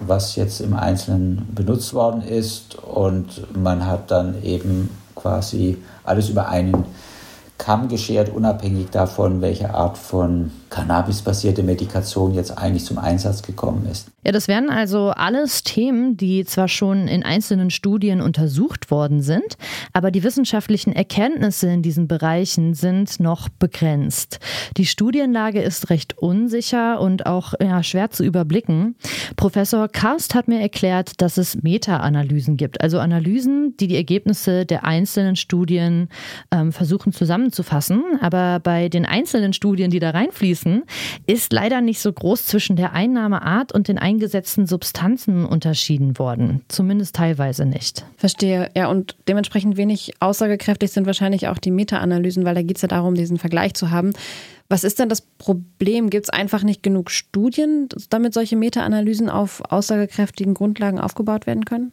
was 0.00 0.36
jetzt 0.36 0.60
im 0.60 0.74
Einzelnen 0.74 1.48
benutzt 1.54 1.94
worden 1.94 2.22
ist. 2.22 2.76
Und 2.76 3.56
man 3.56 3.86
hat 3.86 4.10
dann 4.10 4.42
eben 4.42 4.90
quasi 5.20 5.76
alles 6.04 6.28
über 6.28 6.48
einen 6.48 6.84
Kamm 7.68 7.88
geschert, 7.88 8.30
unabhängig 8.30 8.88
davon, 8.88 9.42
welche 9.42 9.74
Art 9.74 9.98
von 9.98 10.50
cannabisbasierte 10.70 11.62
Medikation 11.62 12.32
jetzt 12.32 12.56
eigentlich 12.56 12.86
zum 12.86 12.96
Einsatz 12.96 13.42
gekommen 13.42 13.86
ist. 13.90 14.08
Ja, 14.24 14.32
das 14.32 14.48
wären 14.48 14.70
also 14.70 15.10
alles 15.10 15.64
Themen, 15.64 16.16
die 16.16 16.44
zwar 16.44 16.68
schon 16.68 17.08
in 17.08 17.22
einzelnen 17.22 17.70
Studien 17.70 18.22
untersucht 18.22 18.90
worden 18.90 19.20
sind, 19.20 19.58
aber 19.92 20.10
die 20.10 20.22
wissenschaftlichen 20.22 20.94
Erkenntnisse 20.94 21.68
in 21.68 21.82
diesen 21.82 22.08
Bereichen 22.08 22.72
sind 22.72 23.20
noch 23.20 23.50
begrenzt. 23.50 24.40
Die 24.78 24.86
Studienlage 24.86 25.60
ist 25.60 25.90
recht 25.90 26.16
unsicher 26.18 27.00
und 27.00 27.26
auch 27.26 27.52
ja, 27.60 27.82
schwer 27.82 28.10
zu 28.10 28.24
überblicken. 28.24 28.96
Professor 29.36 29.88
Karst 29.88 30.34
hat 30.34 30.48
mir 30.48 30.60
erklärt, 30.60 31.20
dass 31.20 31.36
es 31.36 31.62
Meta-Analysen 31.62 32.56
gibt, 32.56 32.80
also 32.80 32.98
Analysen, 32.98 33.76
die 33.78 33.88
die 33.88 33.96
Ergebnisse 33.96 34.64
der 34.64 34.84
einzelnen 34.84 35.36
Studien 35.36 36.08
ähm, 36.50 36.72
versuchen 36.72 37.12
zusammenzufassen. 37.12 37.57
Aber 38.20 38.60
bei 38.60 38.88
den 38.88 39.06
einzelnen 39.06 39.52
Studien, 39.52 39.90
die 39.90 39.98
da 39.98 40.10
reinfließen, 40.10 40.84
ist 41.26 41.52
leider 41.52 41.80
nicht 41.80 42.00
so 42.00 42.12
groß 42.12 42.46
zwischen 42.46 42.76
der 42.76 42.92
Einnahmeart 42.92 43.72
und 43.72 43.88
den 43.88 43.98
eingesetzten 43.98 44.66
Substanzen 44.66 45.44
unterschieden 45.44 46.18
worden. 46.18 46.62
Zumindest 46.68 47.16
teilweise 47.16 47.66
nicht. 47.66 48.04
Verstehe. 48.16 48.70
Ja, 48.76 48.88
und 48.88 49.16
dementsprechend 49.28 49.76
wenig 49.76 50.12
aussagekräftig 50.20 50.90
sind 50.92 51.06
wahrscheinlich 51.06 51.48
auch 51.48 51.58
die 51.58 51.70
Meta-Analysen, 51.70 52.44
weil 52.44 52.54
da 52.54 52.62
geht 52.62 52.76
es 52.76 52.82
ja 52.82 52.88
darum, 52.88 53.14
diesen 53.14 53.38
Vergleich 53.38 53.74
zu 53.74 53.90
haben. 53.90 54.12
Was 54.68 54.84
ist 54.84 54.98
denn 54.98 55.08
das 55.08 55.22
Problem? 55.22 56.10
Gibt 56.10 56.24
es 56.24 56.30
einfach 56.30 56.62
nicht 56.62 56.82
genug 56.82 57.10
Studien, 57.10 57.88
damit 58.10 58.34
solche 58.34 58.56
Meta-Analysen 58.56 59.30
auf 59.30 59.62
aussagekräftigen 59.70 60.54
Grundlagen 60.54 61.00
aufgebaut 61.00 61.46
werden 61.46 61.64
können? 61.64 61.92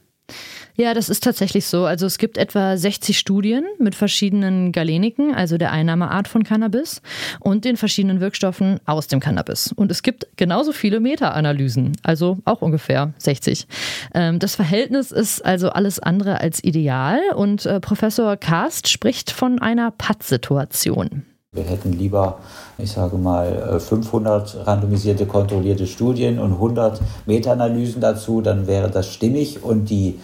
Ja, 0.77 0.94
das 0.94 1.08
ist 1.08 1.24
tatsächlich 1.24 1.67
so. 1.67 1.86
Also 1.86 2.05
es 2.05 2.17
gibt 2.17 2.38
etwa 2.38 2.75
60 2.75 3.17
Studien 3.17 3.63
mit 3.79 3.96
verschiedenen 3.96 4.74
Galeniken, 4.74 5.34
also 5.34 5.58
der 5.58 5.72
Einnahmeart 5.72 6.27
von 6.27 6.44
Cannabis 6.44 7.01
und 7.39 7.63
den 7.63 7.77
verschiedenen 7.77 8.20
Wirkstoffen 8.20 8.79
aus 8.86 9.08
dem 9.08 9.22
Cannabis. 9.22 9.72
Und 9.74 9.89
es 9.89 10.03
gibt 10.03 10.27
genauso 10.36 10.74
viele 10.74 11.00
Meta-Analysen, 11.00 11.94
also 12.03 12.39
auch 12.44 12.62
ungefähr 12.62 13.13
60. 13.20 13.67
Ähm, 14.13 14.39
das 14.39 14.55
Verhältnis 14.55 15.12
ist 15.12 15.46
also 15.46 15.70
alles 15.70 16.00
andere 16.00 16.41
als 16.41 16.62
ideal 16.63 17.20
und 17.36 17.65
äh, 17.65 17.79
Professor 17.79 18.36
Karst 18.36 18.89
spricht 18.89 19.32
von 19.32 19.60
einer 19.60 19.91
Pattsituation. 19.91 21.24
Wir 21.55 21.63
hätten 21.63 21.93
lieber, 21.93 22.38
ich 22.77 22.91
sage 22.91 23.17
mal, 23.17 23.79
500 23.79 24.53
äh, 24.53 24.62
randomisierte 24.62 25.25
kontrollierte 25.25 25.88
Studien 25.88 26.39
und 26.39 26.53
100 26.53 27.01
Meta-Analysen 27.25 28.01
dazu, 28.01 28.41
dann 28.41 28.67
wäre 28.67 28.91
das 28.91 29.12
stimmig 29.12 29.63
und 29.63 29.89
die 29.89 30.19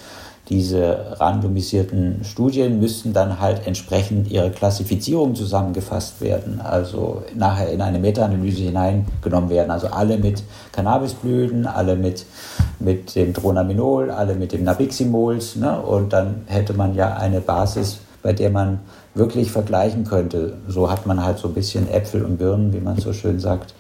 diese 0.52 1.18
randomisierten 1.20 2.26
Studien 2.26 2.80
müssten 2.80 3.14
dann 3.14 3.40
halt 3.40 3.66
entsprechend 3.66 4.30
ihre 4.30 4.52
Klassifizierung 4.52 5.34
zusammengefasst 5.34 6.20
werden, 6.20 6.60
also 6.60 7.24
nachher 7.36 7.70
in 7.70 7.82
eine 7.82 8.00
Meta-Analyse 8.00 8.64
hineingenommen 8.64 9.50
werden. 9.50 9.72
Also 9.72 9.88
alle 9.88 10.18
mit 10.18 10.44
Cannabisblüten, 10.74 11.68
alle 11.68 11.96
mit, 11.96 12.26
mit 12.80 13.16
dem 13.16 13.32
Dronaminol, 13.32 14.12
alle 14.12 14.36
mit 14.36 14.52
dem 14.52 14.66
Nabiximols. 14.66 15.56
Ne? 15.56 15.80
Und 15.80 16.12
dann 16.12 16.42
hätte 16.48 16.74
man 16.74 16.96
ja 16.96 17.16
eine 17.16 17.40
Basis, 17.40 18.00
bei 18.22 18.34
der 18.34 18.50
man 18.50 18.80
wirklich 19.14 19.52
vergleichen 19.52 20.06
könnte. 20.06 20.58
So 20.68 20.90
hat 20.90 21.06
man 21.06 21.24
halt 21.24 21.38
so 21.38 21.48
ein 21.48 21.54
bisschen 21.54 21.90
Äpfel 21.90 22.24
und 22.24 22.38
Birnen, 22.38 22.74
wie 22.74 22.80
man 22.80 22.98
so 22.98 23.14
schön 23.14 23.40
sagt, 23.40 23.74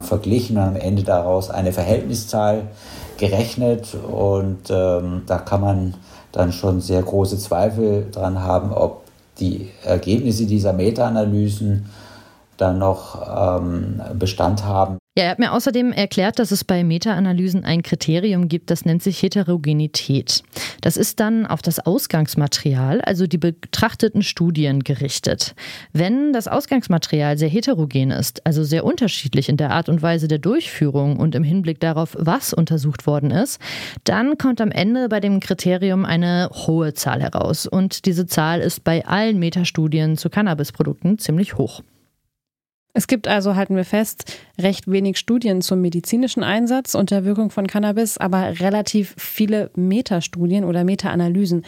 verglichen 0.00 0.58
und 0.58 0.64
am 0.64 0.76
Ende 0.76 1.02
daraus 1.02 1.50
eine 1.50 1.72
Verhältniszahl 1.72 2.62
gerechnet. 3.16 3.94
Und 3.94 4.68
ähm, 4.70 5.22
da 5.26 5.38
kann 5.38 5.60
man 5.60 5.94
dann 6.32 6.52
schon 6.52 6.80
sehr 6.80 7.02
große 7.02 7.38
Zweifel 7.38 8.06
dran 8.10 8.42
haben, 8.42 8.72
ob 8.72 9.02
die 9.38 9.70
Ergebnisse 9.84 10.46
dieser 10.46 10.72
Meta-Analysen 10.72 11.86
dann 12.56 12.78
noch 12.78 13.60
ähm, 13.60 14.00
Bestand 14.14 14.64
haben. 14.64 14.98
Ja, 15.18 15.24
er 15.24 15.30
hat 15.30 15.38
mir 15.38 15.52
außerdem 15.52 15.92
erklärt, 15.92 16.38
dass 16.38 16.50
es 16.50 16.62
bei 16.62 16.84
Meta-Analysen 16.84 17.64
ein 17.64 17.82
Kriterium 17.82 18.48
gibt, 18.48 18.70
das 18.70 18.84
nennt 18.84 19.02
sich 19.02 19.22
Heterogenität. 19.22 20.42
Das 20.82 20.98
ist 20.98 21.20
dann 21.20 21.46
auf 21.46 21.62
das 21.62 21.78
Ausgangsmaterial, 21.78 23.00
also 23.00 23.26
die 23.26 23.38
betrachteten 23.38 24.22
Studien 24.22 24.84
gerichtet. 24.84 25.54
Wenn 25.94 26.34
das 26.34 26.48
Ausgangsmaterial 26.48 27.38
sehr 27.38 27.48
heterogen 27.48 28.10
ist, 28.10 28.44
also 28.44 28.62
sehr 28.62 28.84
unterschiedlich 28.84 29.48
in 29.48 29.56
der 29.56 29.70
Art 29.70 29.88
und 29.88 30.02
Weise 30.02 30.28
der 30.28 30.36
Durchführung 30.36 31.16
und 31.16 31.34
im 31.34 31.44
Hinblick 31.44 31.80
darauf, 31.80 32.14
was 32.18 32.52
untersucht 32.52 33.06
worden 33.06 33.30
ist, 33.30 33.58
dann 34.04 34.36
kommt 34.36 34.60
am 34.60 34.70
Ende 34.70 35.08
bei 35.08 35.20
dem 35.20 35.40
Kriterium 35.40 36.04
eine 36.04 36.50
hohe 36.52 36.92
Zahl 36.92 37.22
heraus. 37.22 37.66
Und 37.66 38.04
diese 38.04 38.26
Zahl 38.26 38.60
ist 38.60 38.84
bei 38.84 39.06
allen 39.06 39.38
Metastudien 39.38 40.18
zu 40.18 40.28
Cannabisprodukten 40.28 41.18
ziemlich 41.18 41.56
hoch. 41.56 41.80
Es 42.96 43.08
gibt 43.08 43.28
also, 43.28 43.56
halten 43.56 43.76
wir 43.76 43.84
fest, 43.84 44.38
recht 44.58 44.90
wenig 44.90 45.18
Studien 45.18 45.60
zum 45.60 45.82
medizinischen 45.82 46.42
Einsatz 46.42 46.94
und 46.94 47.10
der 47.10 47.26
Wirkung 47.26 47.50
von 47.50 47.66
Cannabis, 47.66 48.16
aber 48.16 48.58
relativ 48.58 49.14
viele 49.18 49.70
Metastudien 49.76 50.64
oder 50.64 50.82
Meta-Analysen. 50.82 51.66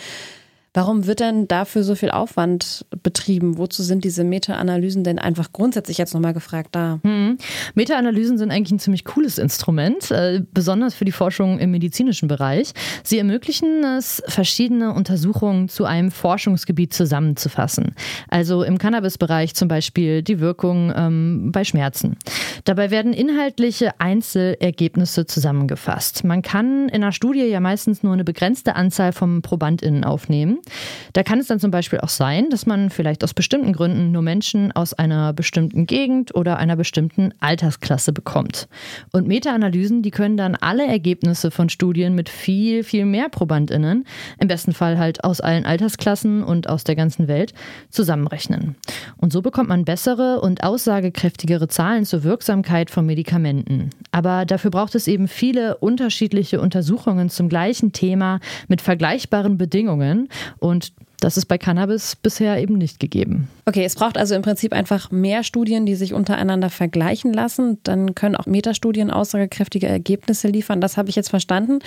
Warum 0.72 1.06
wird 1.06 1.20
denn 1.20 1.46
dafür 1.46 1.82
so 1.82 1.94
viel 1.96 2.10
Aufwand 2.10 2.86
betrieben? 3.02 3.58
Wozu 3.58 3.82
sind 3.82 4.04
diese 4.04 4.24
Meta-Analysen 4.24 5.04
denn 5.04 5.18
einfach 5.18 5.52
grundsätzlich 5.52 5.98
jetzt 5.98 6.14
nochmal 6.14 6.32
gefragt 6.32 6.70
da? 6.72 6.98
Hm. 7.02 7.27
Meta-Analysen 7.74 8.38
sind 8.38 8.50
eigentlich 8.50 8.72
ein 8.72 8.78
ziemlich 8.78 9.04
cooles 9.04 9.38
Instrument, 9.38 10.10
äh, 10.10 10.42
besonders 10.52 10.94
für 10.94 11.04
die 11.04 11.12
Forschung 11.12 11.58
im 11.58 11.70
medizinischen 11.70 12.28
Bereich. 12.28 12.72
Sie 13.02 13.18
ermöglichen 13.18 13.84
es, 13.84 14.22
verschiedene 14.26 14.92
Untersuchungen 14.92 15.68
zu 15.68 15.84
einem 15.84 16.10
Forschungsgebiet 16.10 16.92
zusammenzufassen. 16.92 17.94
Also 18.28 18.62
im 18.62 18.78
Cannabis-Bereich 18.78 19.54
zum 19.54 19.68
Beispiel 19.68 20.22
die 20.22 20.40
Wirkung 20.40 20.92
ähm, 20.94 21.52
bei 21.52 21.64
Schmerzen. 21.64 22.16
Dabei 22.64 22.90
werden 22.90 23.12
inhaltliche 23.12 23.98
Einzelergebnisse 24.00 25.26
zusammengefasst. 25.26 26.24
Man 26.24 26.42
kann 26.42 26.88
in 26.88 27.02
einer 27.02 27.12
Studie 27.12 27.44
ja 27.44 27.60
meistens 27.60 28.02
nur 28.02 28.12
eine 28.12 28.24
begrenzte 28.24 28.76
Anzahl 28.76 29.12
von 29.12 29.42
ProbandInnen 29.42 30.04
aufnehmen. 30.04 30.58
Da 31.12 31.22
kann 31.22 31.38
es 31.38 31.46
dann 31.46 31.60
zum 31.60 31.70
Beispiel 31.70 32.00
auch 32.00 32.08
sein, 32.08 32.50
dass 32.50 32.66
man 32.66 32.90
vielleicht 32.90 33.24
aus 33.24 33.34
bestimmten 33.34 33.72
Gründen 33.72 34.12
nur 34.12 34.22
Menschen 34.22 34.72
aus 34.72 34.94
einer 34.94 35.32
bestimmten 35.32 35.86
Gegend 35.86 36.34
oder 36.34 36.58
einer 36.58 36.76
bestimmten 36.76 37.27
Altersklasse 37.40 38.12
bekommt. 38.12 38.68
Und 39.12 39.26
Meta-Analysen, 39.26 40.02
die 40.02 40.10
können 40.10 40.36
dann 40.36 40.54
alle 40.54 40.86
Ergebnisse 40.86 41.50
von 41.50 41.68
Studien 41.68 42.14
mit 42.14 42.28
viel, 42.28 42.84
viel 42.84 43.04
mehr 43.04 43.28
ProbandInnen, 43.28 44.04
im 44.38 44.48
besten 44.48 44.72
Fall 44.72 44.98
halt 44.98 45.24
aus 45.24 45.40
allen 45.40 45.64
Altersklassen 45.64 46.42
und 46.42 46.68
aus 46.68 46.84
der 46.84 46.96
ganzen 46.96 47.28
Welt, 47.28 47.54
zusammenrechnen. 47.90 48.76
Und 49.16 49.32
so 49.32 49.42
bekommt 49.42 49.68
man 49.68 49.84
bessere 49.84 50.40
und 50.40 50.62
aussagekräftigere 50.62 51.68
Zahlen 51.68 52.04
zur 52.04 52.22
Wirksamkeit 52.22 52.90
von 52.90 53.06
Medikamenten. 53.06 53.90
Aber 54.12 54.44
dafür 54.44 54.70
braucht 54.70 54.94
es 54.94 55.08
eben 55.08 55.28
viele 55.28 55.76
unterschiedliche 55.78 56.60
Untersuchungen 56.60 57.30
zum 57.30 57.48
gleichen 57.48 57.92
Thema 57.92 58.40
mit 58.68 58.80
vergleichbaren 58.80 59.58
Bedingungen 59.58 60.28
und 60.58 60.92
das 61.20 61.36
ist 61.36 61.46
bei 61.46 61.58
Cannabis 61.58 62.16
bisher 62.16 62.60
eben 62.60 62.78
nicht 62.78 63.00
gegeben. 63.00 63.48
Okay, 63.66 63.84
es 63.84 63.96
braucht 63.96 64.16
also 64.16 64.34
im 64.34 64.42
Prinzip 64.42 64.72
einfach 64.72 65.10
mehr 65.10 65.42
Studien, 65.42 65.84
die 65.84 65.96
sich 65.96 66.14
untereinander 66.14 66.70
vergleichen 66.70 67.32
lassen. 67.32 67.78
Dann 67.82 68.14
können 68.14 68.36
auch 68.36 68.46
Metastudien 68.46 69.10
aussagekräftige 69.10 69.88
Ergebnisse 69.88 70.48
liefern. 70.48 70.80
Das 70.80 70.96
habe 70.96 71.08
ich 71.08 71.16
jetzt 71.16 71.30
verstanden. 71.30 71.80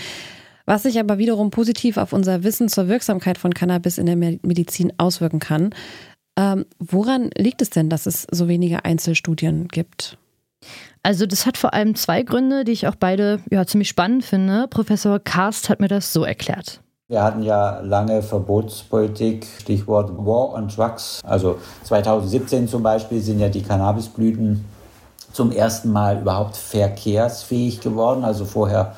Was 0.65 0.83
sich 0.83 0.99
aber 0.99 1.17
wiederum 1.17 1.49
positiv 1.49 1.97
auf 1.97 2.13
unser 2.13 2.43
Wissen 2.43 2.67
zur 2.67 2.87
Wirksamkeit 2.87 3.37
von 3.37 3.53
Cannabis 3.53 3.97
in 3.97 4.05
der 4.05 4.15
Medizin 4.15 4.93
auswirken 4.97 5.39
kann. 5.39 5.71
Ähm, 6.37 6.65
woran 6.79 7.29
liegt 7.35 7.61
es 7.61 7.69
denn, 7.69 7.89
dass 7.89 8.05
es 8.05 8.27
so 8.31 8.47
wenige 8.47 8.85
Einzelstudien 8.85 9.67
gibt? 9.67 10.17
Also 11.03 11.25
das 11.25 11.45
hat 11.45 11.57
vor 11.57 11.73
allem 11.73 11.95
zwei 11.95 12.21
Gründe, 12.23 12.63
die 12.63 12.73
ich 12.73 12.87
auch 12.87 12.95
beide 12.95 13.41
ja, 13.49 13.65
ziemlich 13.65 13.89
spannend 13.89 14.23
finde. 14.23 14.67
Professor 14.67 15.19
Karst 15.19 15.69
hat 15.69 15.79
mir 15.79 15.87
das 15.87 16.13
so 16.13 16.23
erklärt. 16.23 16.81
Wir 17.11 17.23
hatten 17.23 17.43
ja 17.43 17.81
lange 17.81 18.21
Verbotspolitik, 18.21 19.45
Stichwort 19.59 20.11
War 20.15 20.53
on 20.53 20.69
Drugs. 20.69 21.19
Also 21.25 21.57
2017 21.83 22.69
zum 22.69 22.83
Beispiel 22.83 23.19
sind 23.19 23.41
ja 23.41 23.49
die 23.49 23.63
Cannabisblüten 23.63 24.63
zum 25.33 25.51
ersten 25.51 25.91
Mal 25.91 26.21
überhaupt 26.21 26.55
verkehrsfähig 26.55 27.81
geworden. 27.81 28.23
Also 28.23 28.45
vorher 28.45 28.95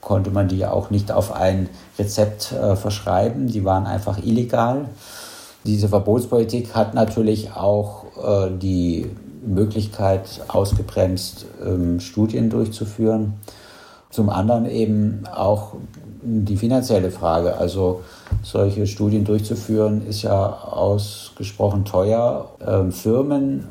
konnte 0.00 0.30
man 0.30 0.48
die 0.48 0.56
ja 0.56 0.70
auch 0.70 0.88
nicht 0.88 1.12
auf 1.12 1.32
ein 1.32 1.68
Rezept 1.98 2.50
äh, 2.52 2.76
verschreiben. 2.76 3.48
Die 3.48 3.62
waren 3.62 3.86
einfach 3.86 4.16
illegal. 4.16 4.86
Diese 5.64 5.90
Verbotspolitik 5.90 6.74
hat 6.74 6.94
natürlich 6.94 7.52
auch 7.52 8.04
äh, 8.26 8.50
die 8.56 9.14
Möglichkeit 9.44 10.40
ausgebremst, 10.48 11.44
ähm, 11.62 12.00
Studien 12.00 12.48
durchzuführen. 12.48 13.34
Zum 14.08 14.30
anderen 14.30 14.64
eben 14.64 15.24
auch 15.30 15.74
die 16.22 16.56
finanzielle 16.56 17.10
Frage. 17.10 17.56
Also 17.56 18.02
solche 18.42 18.86
Studien 18.86 19.24
durchzuführen, 19.24 20.06
ist 20.06 20.22
ja 20.22 20.50
ausgesprochen 20.50 21.84
teuer. 21.84 22.50
Ähm, 22.66 22.92
Firmen, 22.92 23.66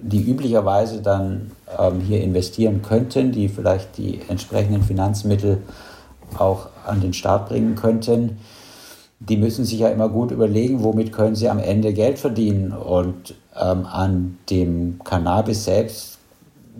die 0.00 0.22
üblicherweise 0.22 1.00
dann 1.00 1.52
ähm, 1.78 2.00
hier 2.00 2.22
investieren 2.22 2.82
könnten, 2.82 3.32
die 3.32 3.48
vielleicht 3.48 3.98
die 3.98 4.20
entsprechenden 4.28 4.82
Finanzmittel 4.82 5.58
auch 6.38 6.68
an 6.86 7.00
den 7.00 7.12
Start 7.12 7.48
bringen 7.48 7.74
könnten, 7.74 8.38
die 9.20 9.36
müssen 9.36 9.64
sich 9.64 9.78
ja 9.78 9.88
immer 9.88 10.08
gut 10.08 10.32
überlegen, 10.32 10.82
womit 10.82 11.12
können 11.12 11.36
sie 11.36 11.48
am 11.48 11.58
Ende 11.58 11.92
Geld 11.92 12.18
verdienen. 12.18 12.72
Und 12.72 13.34
ähm, 13.54 13.86
an 13.86 14.38
dem 14.50 14.98
Cannabis 15.04 15.64
selbst, 15.64 16.18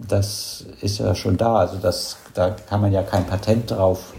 das 0.09 0.64
ist 0.81 0.99
ja 0.99 1.14
schon 1.14 1.37
da. 1.37 1.57
Also 1.57 1.76
das, 1.81 2.17
da 2.35 2.50
kann 2.50 2.81
man 2.81 2.93
ja 2.93 3.02
kein 3.02 3.26
Patent 3.26 3.71
drauf 3.71 4.12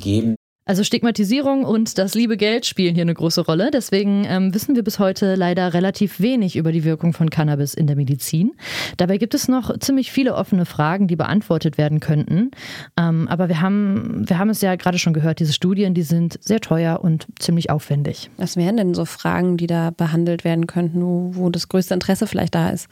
geben. 0.00 0.36
Also 0.70 0.84
Stigmatisierung 0.84 1.64
und 1.64 1.98
das 1.98 2.14
liebe 2.14 2.36
Geld 2.36 2.64
spielen 2.64 2.94
hier 2.94 3.02
eine 3.02 3.12
große 3.12 3.40
Rolle. 3.40 3.72
Deswegen 3.72 4.24
ähm, 4.24 4.54
wissen 4.54 4.76
wir 4.76 4.84
bis 4.84 5.00
heute 5.00 5.34
leider 5.34 5.74
relativ 5.74 6.20
wenig 6.20 6.54
über 6.54 6.70
die 6.70 6.84
Wirkung 6.84 7.12
von 7.12 7.28
Cannabis 7.28 7.74
in 7.74 7.88
der 7.88 7.96
Medizin. 7.96 8.52
Dabei 8.96 9.18
gibt 9.18 9.34
es 9.34 9.48
noch 9.48 9.76
ziemlich 9.80 10.12
viele 10.12 10.36
offene 10.36 10.66
Fragen, 10.66 11.08
die 11.08 11.16
beantwortet 11.16 11.76
werden 11.76 11.98
könnten. 11.98 12.52
Ähm, 12.96 13.26
aber 13.26 13.48
wir 13.48 13.60
haben, 13.60 14.22
wir 14.28 14.38
haben 14.38 14.48
es 14.48 14.60
ja 14.60 14.76
gerade 14.76 15.00
schon 15.00 15.12
gehört, 15.12 15.40
diese 15.40 15.52
Studien, 15.52 15.92
die 15.92 16.02
sind 16.02 16.38
sehr 16.40 16.60
teuer 16.60 17.00
und 17.02 17.26
ziemlich 17.40 17.68
aufwendig. 17.68 18.30
Was 18.36 18.56
wären 18.56 18.76
denn 18.76 18.94
so 18.94 19.06
Fragen, 19.06 19.56
die 19.56 19.66
da 19.66 19.90
behandelt 19.90 20.44
werden 20.44 20.68
könnten, 20.68 21.02
wo, 21.02 21.32
wo 21.34 21.50
das 21.50 21.66
größte 21.66 21.94
Interesse 21.94 22.28
vielleicht 22.28 22.54
da 22.54 22.70
ist? 22.70 22.86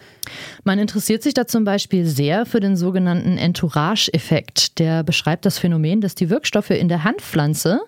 Man 0.64 0.81
interessiert 0.81 1.22
sich 1.22 1.33
da 1.33 1.46
zum 1.46 1.62
Beispiel 1.62 2.07
sehr 2.07 2.44
für 2.44 2.59
den 2.59 2.76
sogenannten 2.76 3.38
Entourage-Effekt. 3.38 4.81
Der 4.81 5.05
beschreibt 5.05 5.46
das 5.46 5.61
Phänomen, 5.61 6.00
dass 6.00 6.16
die 6.16 6.29
Wirkstoffe 6.29 6.70
in 6.70 6.88
der 6.88 7.05
Handpflanze 7.05 7.67
Maße. 7.68 7.81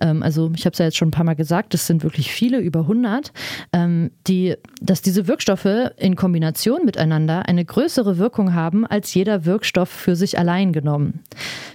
Ähm, 0.00 0.22
also 0.22 0.50
ich 0.54 0.64
habe 0.64 0.72
es 0.72 0.78
ja 0.78 0.86
jetzt 0.86 0.96
schon 0.96 1.08
ein 1.08 1.12
paar 1.12 1.24
Mal 1.24 1.34
gesagt, 1.34 1.74
das 1.74 1.86
sind 1.86 2.02
wirklich 2.02 2.32
viele, 2.32 2.58
über 2.58 2.80
100, 2.80 3.32
ähm, 3.72 4.10
die, 4.26 4.56
dass 4.80 5.02
diese 5.02 5.26
Wirkstoffe 5.26 5.92
in 5.96 6.16
Kombination 6.16 6.84
miteinander 6.84 7.46
eine 7.46 7.64
größere 7.64 8.18
Wirkung 8.18 8.54
haben 8.54 8.86
als 8.86 9.12
jeder 9.14 9.44
Wirkstoff 9.44 9.88
für 9.88 10.16
sich 10.16 10.38
allein 10.38 10.72
genommen. 10.72 11.20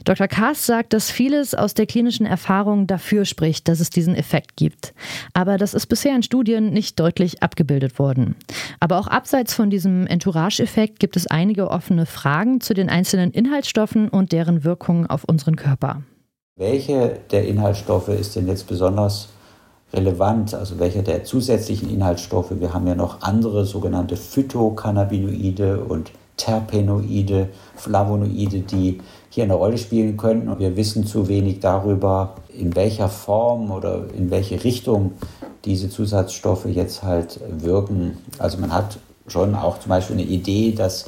Dr. 0.06 0.28
Kaas 0.28 0.66
sagt, 0.66 0.94
dass 0.94 1.12
vieles 1.12 1.54
aus 1.54 1.74
der 1.74 1.86
klinischen 1.86 2.26
Erfahrung 2.26 2.88
dafür 2.88 3.26
spricht, 3.26 3.68
dass 3.68 3.80
es 3.80 3.90
diesen 3.90 4.16
Effekt 4.16 4.56
gibt. 4.56 4.94
Aber 5.34 5.58
das 5.58 5.74
ist 5.74 5.88
bisher 5.88 6.16
in 6.16 6.24
Studien 6.24 6.72
nicht 6.72 7.00
deutlich 7.00 7.44
abgebildet 7.44 8.00
worden. 8.00 8.36
Aber 8.80 8.98
auch 8.98 9.08
abseits 9.08 9.54
von 9.54 9.70
diesem 9.70 10.08
Entourage-Effekt 10.08 11.00
gibt 11.00 11.16
es 11.16 11.28
einige 11.28 11.70
offene 11.70 12.06
Fragen 12.06 12.62
zu 12.62 12.74
den 12.74 12.90
einzelnen 12.90 13.32
Inhaltsstoffen 13.32 14.10
und 14.10 14.32
deren 14.32 14.64
Wirkung 14.64 15.06
auf 15.08 15.24
unseren 15.26 15.56
Körper. 15.56 16.04
Welche 16.60 17.22
der 17.32 17.48
Inhaltsstoffe 17.48 18.10
ist 18.10 18.36
denn 18.36 18.50
jetzt 18.50 18.68
besonders 18.68 19.30
relevant? 19.94 20.54
Also 20.54 20.78
welche 20.78 21.02
der 21.02 21.24
zusätzlichen 21.24 21.90
Inhaltsstoffe? 21.90 22.52
Wir 22.52 22.74
haben 22.74 22.86
ja 22.86 22.96
noch 22.96 23.22
andere 23.22 23.64
sogenannte 23.64 24.18
Phytocannabinoide 24.18 25.80
und 25.80 26.12
Terpenoide, 26.36 27.48
Flavonoide, 27.78 28.60
die 28.60 29.00
hier 29.30 29.46
eine 29.46 29.54
Rolle 29.54 29.78
spielen 29.78 30.18
können. 30.18 30.50
Und 30.50 30.60
wir 30.60 30.76
wissen 30.76 31.08
zu 31.08 31.30
wenig 31.30 31.62
darüber, 31.62 32.36
in 32.50 32.76
welcher 32.76 33.08
Form 33.08 33.72
oder 33.72 34.08
in 34.14 34.30
welche 34.30 34.62
Richtung 34.62 35.14
diese 35.64 35.90
Zusatzstoffe 35.90 36.66
jetzt 36.66 37.04
halt 37.04 37.40
wirken. 37.50 38.18
Also 38.38 38.58
man 38.58 38.74
hat 38.74 38.98
schon 39.30 39.56
auch 39.56 39.80
zum 39.80 39.92
Beispiel 39.92 40.18
eine 40.18 40.26
Idee, 40.26 40.74
dass 40.74 41.06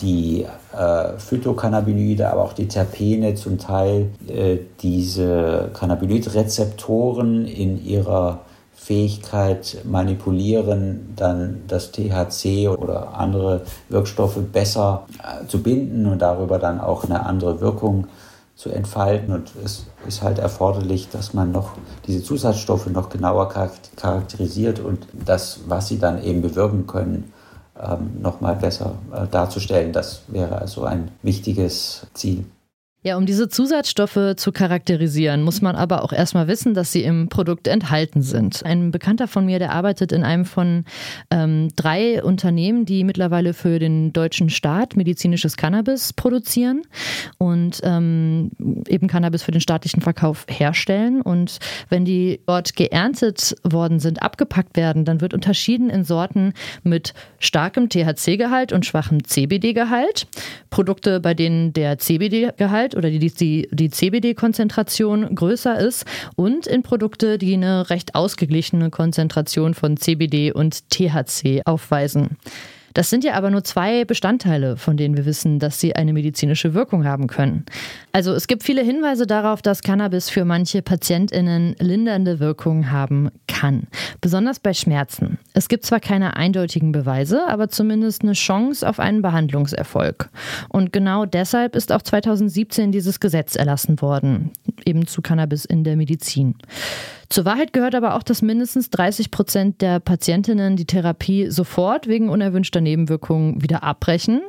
die 0.00 0.46
äh, 0.76 1.18
Phytocannabinoide, 1.18 2.30
aber 2.30 2.42
auch 2.42 2.52
die 2.52 2.68
Terpene 2.68 3.34
zum 3.34 3.58
Teil 3.58 4.10
äh, 4.28 4.58
diese 4.80 5.70
Cannabinoidrezeptoren 5.74 7.46
in 7.46 7.84
ihrer 7.84 8.40
Fähigkeit 8.74 9.82
manipulieren, 9.84 11.12
dann 11.14 11.62
das 11.68 11.92
THC 11.92 12.68
oder 12.68 13.14
andere 13.14 13.62
Wirkstoffe 13.88 14.38
besser 14.52 15.06
äh, 15.22 15.46
zu 15.46 15.62
binden 15.62 16.06
und 16.06 16.20
darüber 16.22 16.58
dann 16.58 16.80
auch 16.80 17.04
eine 17.04 17.26
andere 17.26 17.60
Wirkung 17.60 18.06
zu 18.56 18.70
entfalten. 18.70 19.34
Und 19.34 19.52
es 19.64 19.86
ist 20.06 20.22
halt 20.22 20.38
erforderlich, 20.38 21.08
dass 21.10 21.34
man 21.34 21.52
noch 21.52 21.72
diese 22.06 22.22
Zusatzstoffe 22.22 22.86
noch 22.86 23.10
genauer 23.10 23.50
charakterisiert 23.96 24.80
und 24.80 25.06
das, 25.12 25.60
was 25.66 25.88
sie 25.88 25.98
dann 25.98 26.22
eben 26.22 26.42
bewirken 26.42 26.86
können, 26.86 27.32
ähm, 27.82 28.20
nochmal 28.20 28.56
besser 28.56 28.94
äh, 29.12 29.26
darzustellen. 29.26 29.92
Das 29.92 30.22
wäre 30.28 30.58
also 30.58 30.84
ein 30.84 31.10
wichtiges 31.22 32.06
Ziel. 32.14 32.44
Ja, 33.02 33.16
um 33.16 33.24
diese 33.24 33.48
Zusatzstoffe 33.48 34.34
zu 34.36 34.52
charakterisieren, 34.52 35.42
muss 35.42 35.62
man 35.62 35.74
aber 35.74 36.04
auch 36.04 36.12
erstmal 36.12 36.48
wissen, 36.48 36.74
dass 36.74 36.92
sie 36.92 37.02
im 37.02 37.30
Produkt 37.30 37.66
enthalten 37.66 38.20
sind. 38.20 38.62
Ein 38.62 38.90
Bekannter 38.90 39.26
von 39.26 39.46
mir, 39.46 39.58
der 39.58 39.72
arbeitet 39.72 40.12
in 40.12 40.22
einem 40.22 40.44
von 40.44 40.84
ähm, 41.30 41.68
drei 41.76 42.22
Unternehmen, 42.22 42.84
die 42.84 43.04
mittlerweile 43.04 43.54
für 43.54 43.78
den 43.78 44.12
deutschen 44.12 44.50
Staat 44.50 44.96
medizinisches 44.96 45.56
Cannabis 45.56 46.12
produzieren 46.12 46.82
und 47.38 47.80
ähm, 47.84 48.50
eben 48.86 49.08
Cannabis 49.08 49.44
für 49.44 49.52
den 49.52 49.62
staatlichen 49.62 50.02
Verkauf 50.02 50.44
herstellen. 50.50 51.22
Und 51.22 51.58
wenn 51.88 52.04
die 52.04 52.42
dort 52.46 52.76
geerntet 52.76 53.56
worden 53.64 53.98
sind, 53.98 54.22
abgepackt 54.22 54.76
werden, 54.76 55.06
dann 55.06 55.22
wird 55.22 55.32
unterschieden 55.32 55.88
in 55.88 56.04
Sorten 56.04 56.52
mit 56.82 57.14
starkem 57.38 57.88
THC-Gehalt 57.88 58.74
und 58.74 58.84
schwachem 58.84 59.24
CBD-Gehalt. 59.24 60.26
Produkte, 60.68 61.18
bei 61.20 61.32
denen 61.32 61.72
der 61.72 61.98
CBD-Gehalt 61.98 62.89
Gehalt 62.90 62.94
oder 62.94 63.10
die, 63.10 63.18
die, 63.18 63.68
die 63.70 63.90
CBD-Konzentration 63.90 65.34
größer 65.34 65.78
ist 65.78 66.04
und 66.36 66.66
in 66.66 66.82
Produkte, 66.82 67.38
die 67.38 67.54
eine 67.54 67.90
recht 67.90 68.14
ausgeglichene 68.14 68.90
Konzentration 68.90 69.74
von 69.74 69.96
CBD 69.96 70.52
und 70.52 70.88
THC 70.90 71.62
aufweisen. 71.64 72.36
Das 72.94 73.10
sind 73.10 73.24
ja 73.24 73.34
aber 73.34 73.50
nur 73.50 73.64
zwei 73.64 74.04
Bestandteile, 74.04 74.76
von 74.76 74.96
denen 74.96 75.16
wir 75.16 75.24
wissen, 75.24 75.58
dass 75.58 75.80
sie 75.80 75.94
eine 75.96 76.12
medizinische 76.12 76.74
Wirkung 76.74 77.04
haben 77.04 77.26
können. 77.26 77.64
Also 78.12 78.32
es 78.32 78.46
gibt 78.46 78.62
viele 78.62 78.82
Hinweise 78.82 79.26
darauf, 79.26 79.62
dass 79.62 79.82
Cannabis 79.82 80.30
für 80.30 80.44
manche 80.44 80.82
Patientinnen 80.82 81.76
lindernde 81.78 82.40
Wirkungen 82.40 82.90
haben 82.90 83.30
kann, 83.46 83.86
besonders 84.20 84.58
bei 84.58 84.74
Schmerzen. 84.74 85.38
Es 85.52 85.68
gibt 85.68 85.86
zwar 85.86 86.00
keine 86.00 86.36
eindeutigen 86.36 86.92
Beweise, 86.92 87.46
aber 87.48 87.68
zumindest 87.68 88.22
eine 88.22 88.32
Chance 88.32 88.88
auf 88.88 88.98
einen 88.98 89.22
Behandlungserfolg. 89.22 90.30
Und 90.68 90.92
genau 90.92 91.26
deshalb 91.26 91.76
ist 91.76 91.92
auch 91.92 92.02
2017 92.02 92.92
dieses 92.92 93.20
Gesetz 93.20 93.54
erlassen 93.56 94.00
worden, 94.00 94.50
eben 94.84 95.06
zu 95.06 95.22
Cannabis 95.22 95.64
in 95.64 95.84
der 95.84 95.96
Medizin. 95.96 96.54
Zur 97.30 97.44
Wahrheit 97.44 97.72
gehört 97.72 97.94
aber 97.94 98.16
auch, 98.16 98.24
dass 98.24 98.42
mindestens 98.42 98.90
30 98.90 99.30
Prozent 99.30 99.82
der 99.82 100.00
Patientinnen 100.00 100.74
die 100.74 100.84
Therapie 100.84 101.48
sofort 101.48 102.08
wegen 102.08 102.28
unerwünschter 102.28 102.80
Nebenwirkungen 102.80 103.62
wieder 103.62 103.84
abbrechen 103.84 104.40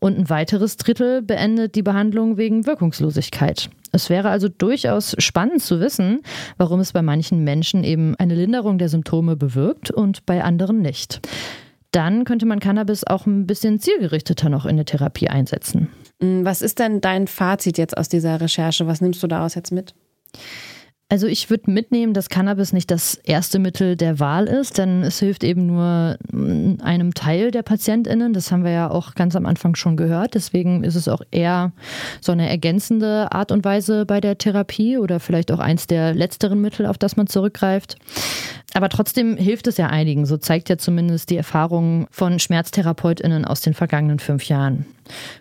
und 0.00 0.18
ein 0.18 0.30
weiteres 0.30 0.78
Drittel 0.78 1.20
beendet 1.20 1.74
die 1.74 1.82
Behandlung 1.82 2.38
wegen 2.38 2.64
Wirkungslosigkeit. 2.64 3.68
Es 3.92 4.08
wäre 4.08 4.30
also 4.30 4.48
durchaus 4.48 5.14
spannend 5.18 5.62
zu 5.62 5.78
wissen, 5.78 6.22
warum 6.56 6.80
es 6.80 6.94
bei 6.94 7.02
manchen 7.02 7.44
Menschen 7.44 7.84
eben 7.84 8.16
eine 8.16 8.34
Linderung 8.34 8.78
der 8.78 8.88
Symptome 8.88 9.36
bewirkt 9.36 9.90
und 9.90 10.24
bei 10.24 10.42
anderen 10.42 10.80
nicht. 10.80 11.20
Dann 11.90 12.24
könnte 12.24 12.46
man 12.46 12.60
Cannabis 12.60 13.04
auch 13.04 13.26
ein 13.26 13.46
bisschen 13.46 13.78
zielgerichteter 13.78 14.48
noch 14.48 14.64
in 14.64 14.76
der 14.76 14.86
Therapie 14.86 15.28
einsetzen. 15.28 15.90
Was 16.18 16.62
ist 16.62 16.78
denn 16.78 17.02
dein 17.02 17.26
Fazit 17.26 17.76
jetzt 17.76 17.94
aus 17.94 18.08
dieser 18.08 18.40
Recherche? 18.40 18.86
Was 18.86 19.02
nimmst 19.02 19.22
du 19.22 19.26
daraus 19.26 19.54
jetzt 19.54 19.70
mit? 19.70 19.94
Also 21.12 21.26
ich 21.26 21.50
würde 21.50 21.70
mitnehmen, 21.70 22.14
dass 22.14 22.30
Cannabis 22.30 22.72
nicht 22.72 22.90
das 22.90 23.16
erste 23.16 23.58
Mittel 23.58 23.96
der 23.96 24.18
Wahl 24.18 24.46
ist, 24.46 24.78
denn 24.78 25.02
es 25.02 25.18
hilft 25.18 25.44
eben 25.44 25.66
nur 25.66 26.16
einem 26.80 27.12
Teil 27.12 27.50
der 27.50 27.62
Patientinnen. 27.62 28.32
Das 28.32 28.50
haben 28.50 28.64
wir 28.64 28.70
ja 28.70 28.90
auch 28.90 29.14
ganz 29.14 29.36
am 29.36 29.44
Anfang 29.44 29.74
schon 29.74 29.98
gehört. 29.98 30.32
Deswegen 30.32 30.84
ist 30.84 30.94
es 30.94 31.08
auch 31.08 31.20
eher 31.30 31.72
so 32.22 32.32
eine 32.32 32.48
ergänzende 32.48 33.30
Art 33.30 33.52
und 33.52 33.62
Weise 33.62 34.06
bei 34.06 34.22
der 34.22 34.38
Therapie 34.38 34.96
oder 34.96 35.20
vielleicht 35.20 35.52
auch 35.52 35.58
eins 35.58 35.86
der 35.86 36.14
letzteren 36.14 36.62
Mittel, 36.62 36.86
auf 36.86 36.96
das 36.96 37.18
man 37.18 37.26
zurückgreift. 37.26 37.96
Aber 38.74 38.88
trotzdem 38.88 39.36
hilft 39.36 39.66
es 39.66 39.76
ja 39.76 39.88
einigen. 39.88 40.24
So 40.24 40.38
zeigt 40.38 40.70
ja 40.70 40.78
zumindest 40.78 41.28
die 41.28 41.36
Erfahrung 41.36 42.06
von 42.10 42.38
SchmerztherapeutInnen 42.38 43.44
aus 43.44 43.60
den 43.60 43.74
vergangenen 43.74 44.18
fünf 44.18 44.44
Jahren. 44.44 44.86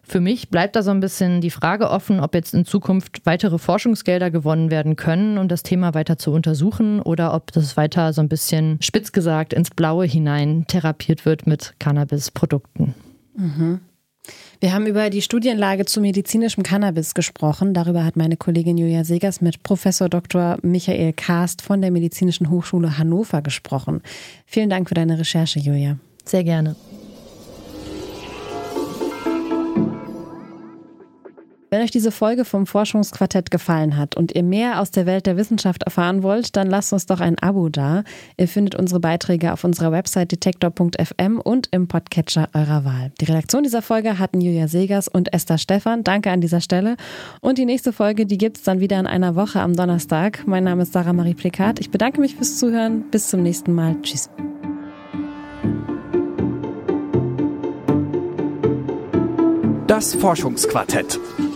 Für 0.03 0.19
mich 0.19 0.49
bleibt 0.49 0.75
da 0.75 0.83
so 0.83 0.91
ein 0.91 0.99
bisschen 0.99 1.39
die 1.39 1.49
Frage 1.49 1.89
offen, 1.89 2.19
ob 2.19 2.33
jetzt 2.33 2.53
in 2.53 2.65
Zukunft 2.65 3.25
weitere 3.25 3.57
Forschungsgelder 3.57 4.31
gewonnen 4.31 4.71
werden 4.71 4.95
können, 4.95 5.37
um 5.37 5.47
das 5.47 5.60
Thema 5.63 5.93
weiter 5.93 6.17
zu 6.17 6.31
untersuchen 6.31 7.01
oder 7.01 7.33
ob 7.33 7.51
das 7.51 7.77
weiter 7.77 8.13
so 8.13 8.21
ein 8.21 8.29
bisschen 8.29 8.77
spitz 8.81 9.11
gesagt 9.11 9.53
ins 9.53 9.69
Blaue 9.69 10.05
hinein 10.05 10.65
therapiert 10.67 11.25
wird 11.25 11.47
mit 11.47 11.73
Cannabis-Produkten. 11.79 12.95
Mhm. 13.35 13.79
Wir 14.59 14.73
haben 14.73 14.85
über 14.85 15.09
die 15.09 15.23
Studienlage 15.23 15.85
zu 15.85 16.01
medizinischem 16.01 16.61
Cannabis 16.63 17.15
gesprochen. 17.15 17.73
Darüber 17.73 18.05
hat 18.05 18.15
meine 18.15 18.37
Kollegin 18.37 18.77
Julia 18.77 19.03
Segers 19.03 19.41
mit 19.41 19.63
Professor 19.63 20.07
Dr. 20.07 20.57
Michael 20.61 21.13
Karst 21.13 21.63
von 21.63 21.81
der 21.81 21.89
Medizinischen 21.89 22.49
Hochschule 22.51 22.99
Hannover 22.99 23.41
gesprochen. 23.41 24.01
Vielen 24.45 24.69
Dank 24.69 24.87
für 24.87 24.95
deine 24.95 25.17
Recherche, 25.17 25.59
Julia. 25.59 25.97
Sehr 26.25 26.43
gerne. 26.43 26.75
Wenn 31.73 31.83
euch 31.83 31.91
diese 31.91 32.11
Folge 32.11 32.43
vom 32.43 32.67
Forschungsquartett 32.67 33.49
gefallen 33.49 33.95
hat 33.95 34.17
und 34.17 34.35
ihr 34.35 34.43
mehr 34.43 34.81
aus 34.81 34.91
der 34.91 35.05
Welt 35.05 35.25
der 35.25 35.37
Wissenschaft 35.37 35.83
erfahren 35.83 36.21
wollt, 36.21 36.57
dann 36.57 36.67
lasst 36.67 36.91
uns 36.91 37.05
doch 37.05 37.21
ein 37.21 37.39
Abo 37.39 37.69
da. 37.69 38.03
Ihr 38.35 38.49
findet 38.49 38.75
unsere 38.75 38.99
Beiträge 38.99 39.53
auf 39.53 39.63
unserer 39.63 39.93
Website 39.93 40.33
detektor.fm 40.33 41.39
und 41.39 41.69
im 41.71 41.87
Podcatcher 41.87 42.49
eurer 42.53 42.83
Wahl. 42.83 43.13
Die 43.21 43.23
Redaktion 43.25 43.63
dieser 43.63 43.81
Folge 43.81 44.19
hatten 44.19 44.41
Julia 44.41 44.67
Segers 44.67 45.07
und 45.07 45.33
Esther 45.33 45.57
Stephan. 45.57 46.03
Danke 46.03 46.29
an 46.29 46.41
dieser 46.41 46.59
Stelle. 46.59 46.97
Und 47.39 47.57
die 47.57 47.63
nächste 47.63 47.93
Folge, 47.93 48.25
die 48.25 48.37
gibt 48.37 48.57
es 48.57 48.63
dann 48.63 48.81
wieder 48.81 48.99
in 48.99 49.07
einer 49.07 49.37
Woche 49.37 49.61
am 49.61 49.73
Donnerstag. 49.73 50.45
Mein 50.45 50.65
Name 50.65 50.83
ist 50.83 50.91
Sarah 50.91 51.13
Marie 51.13 51.35
Plikat. 51.35 51.79
Ich 51.79 51.89
bedanke 51.89 52.19
mich 52.19 52.35
fürs 52.35 52.57
Zuhören. 52.57 53.09
Bis 53.11 53.29
zum 53.29 53.43
nächsten 53.43 53.73
Mal. 53.73 53.95
Tschüss. 54.01 54.29
Das 59.87 60.15
Forschungsquartett. 60.15 61.17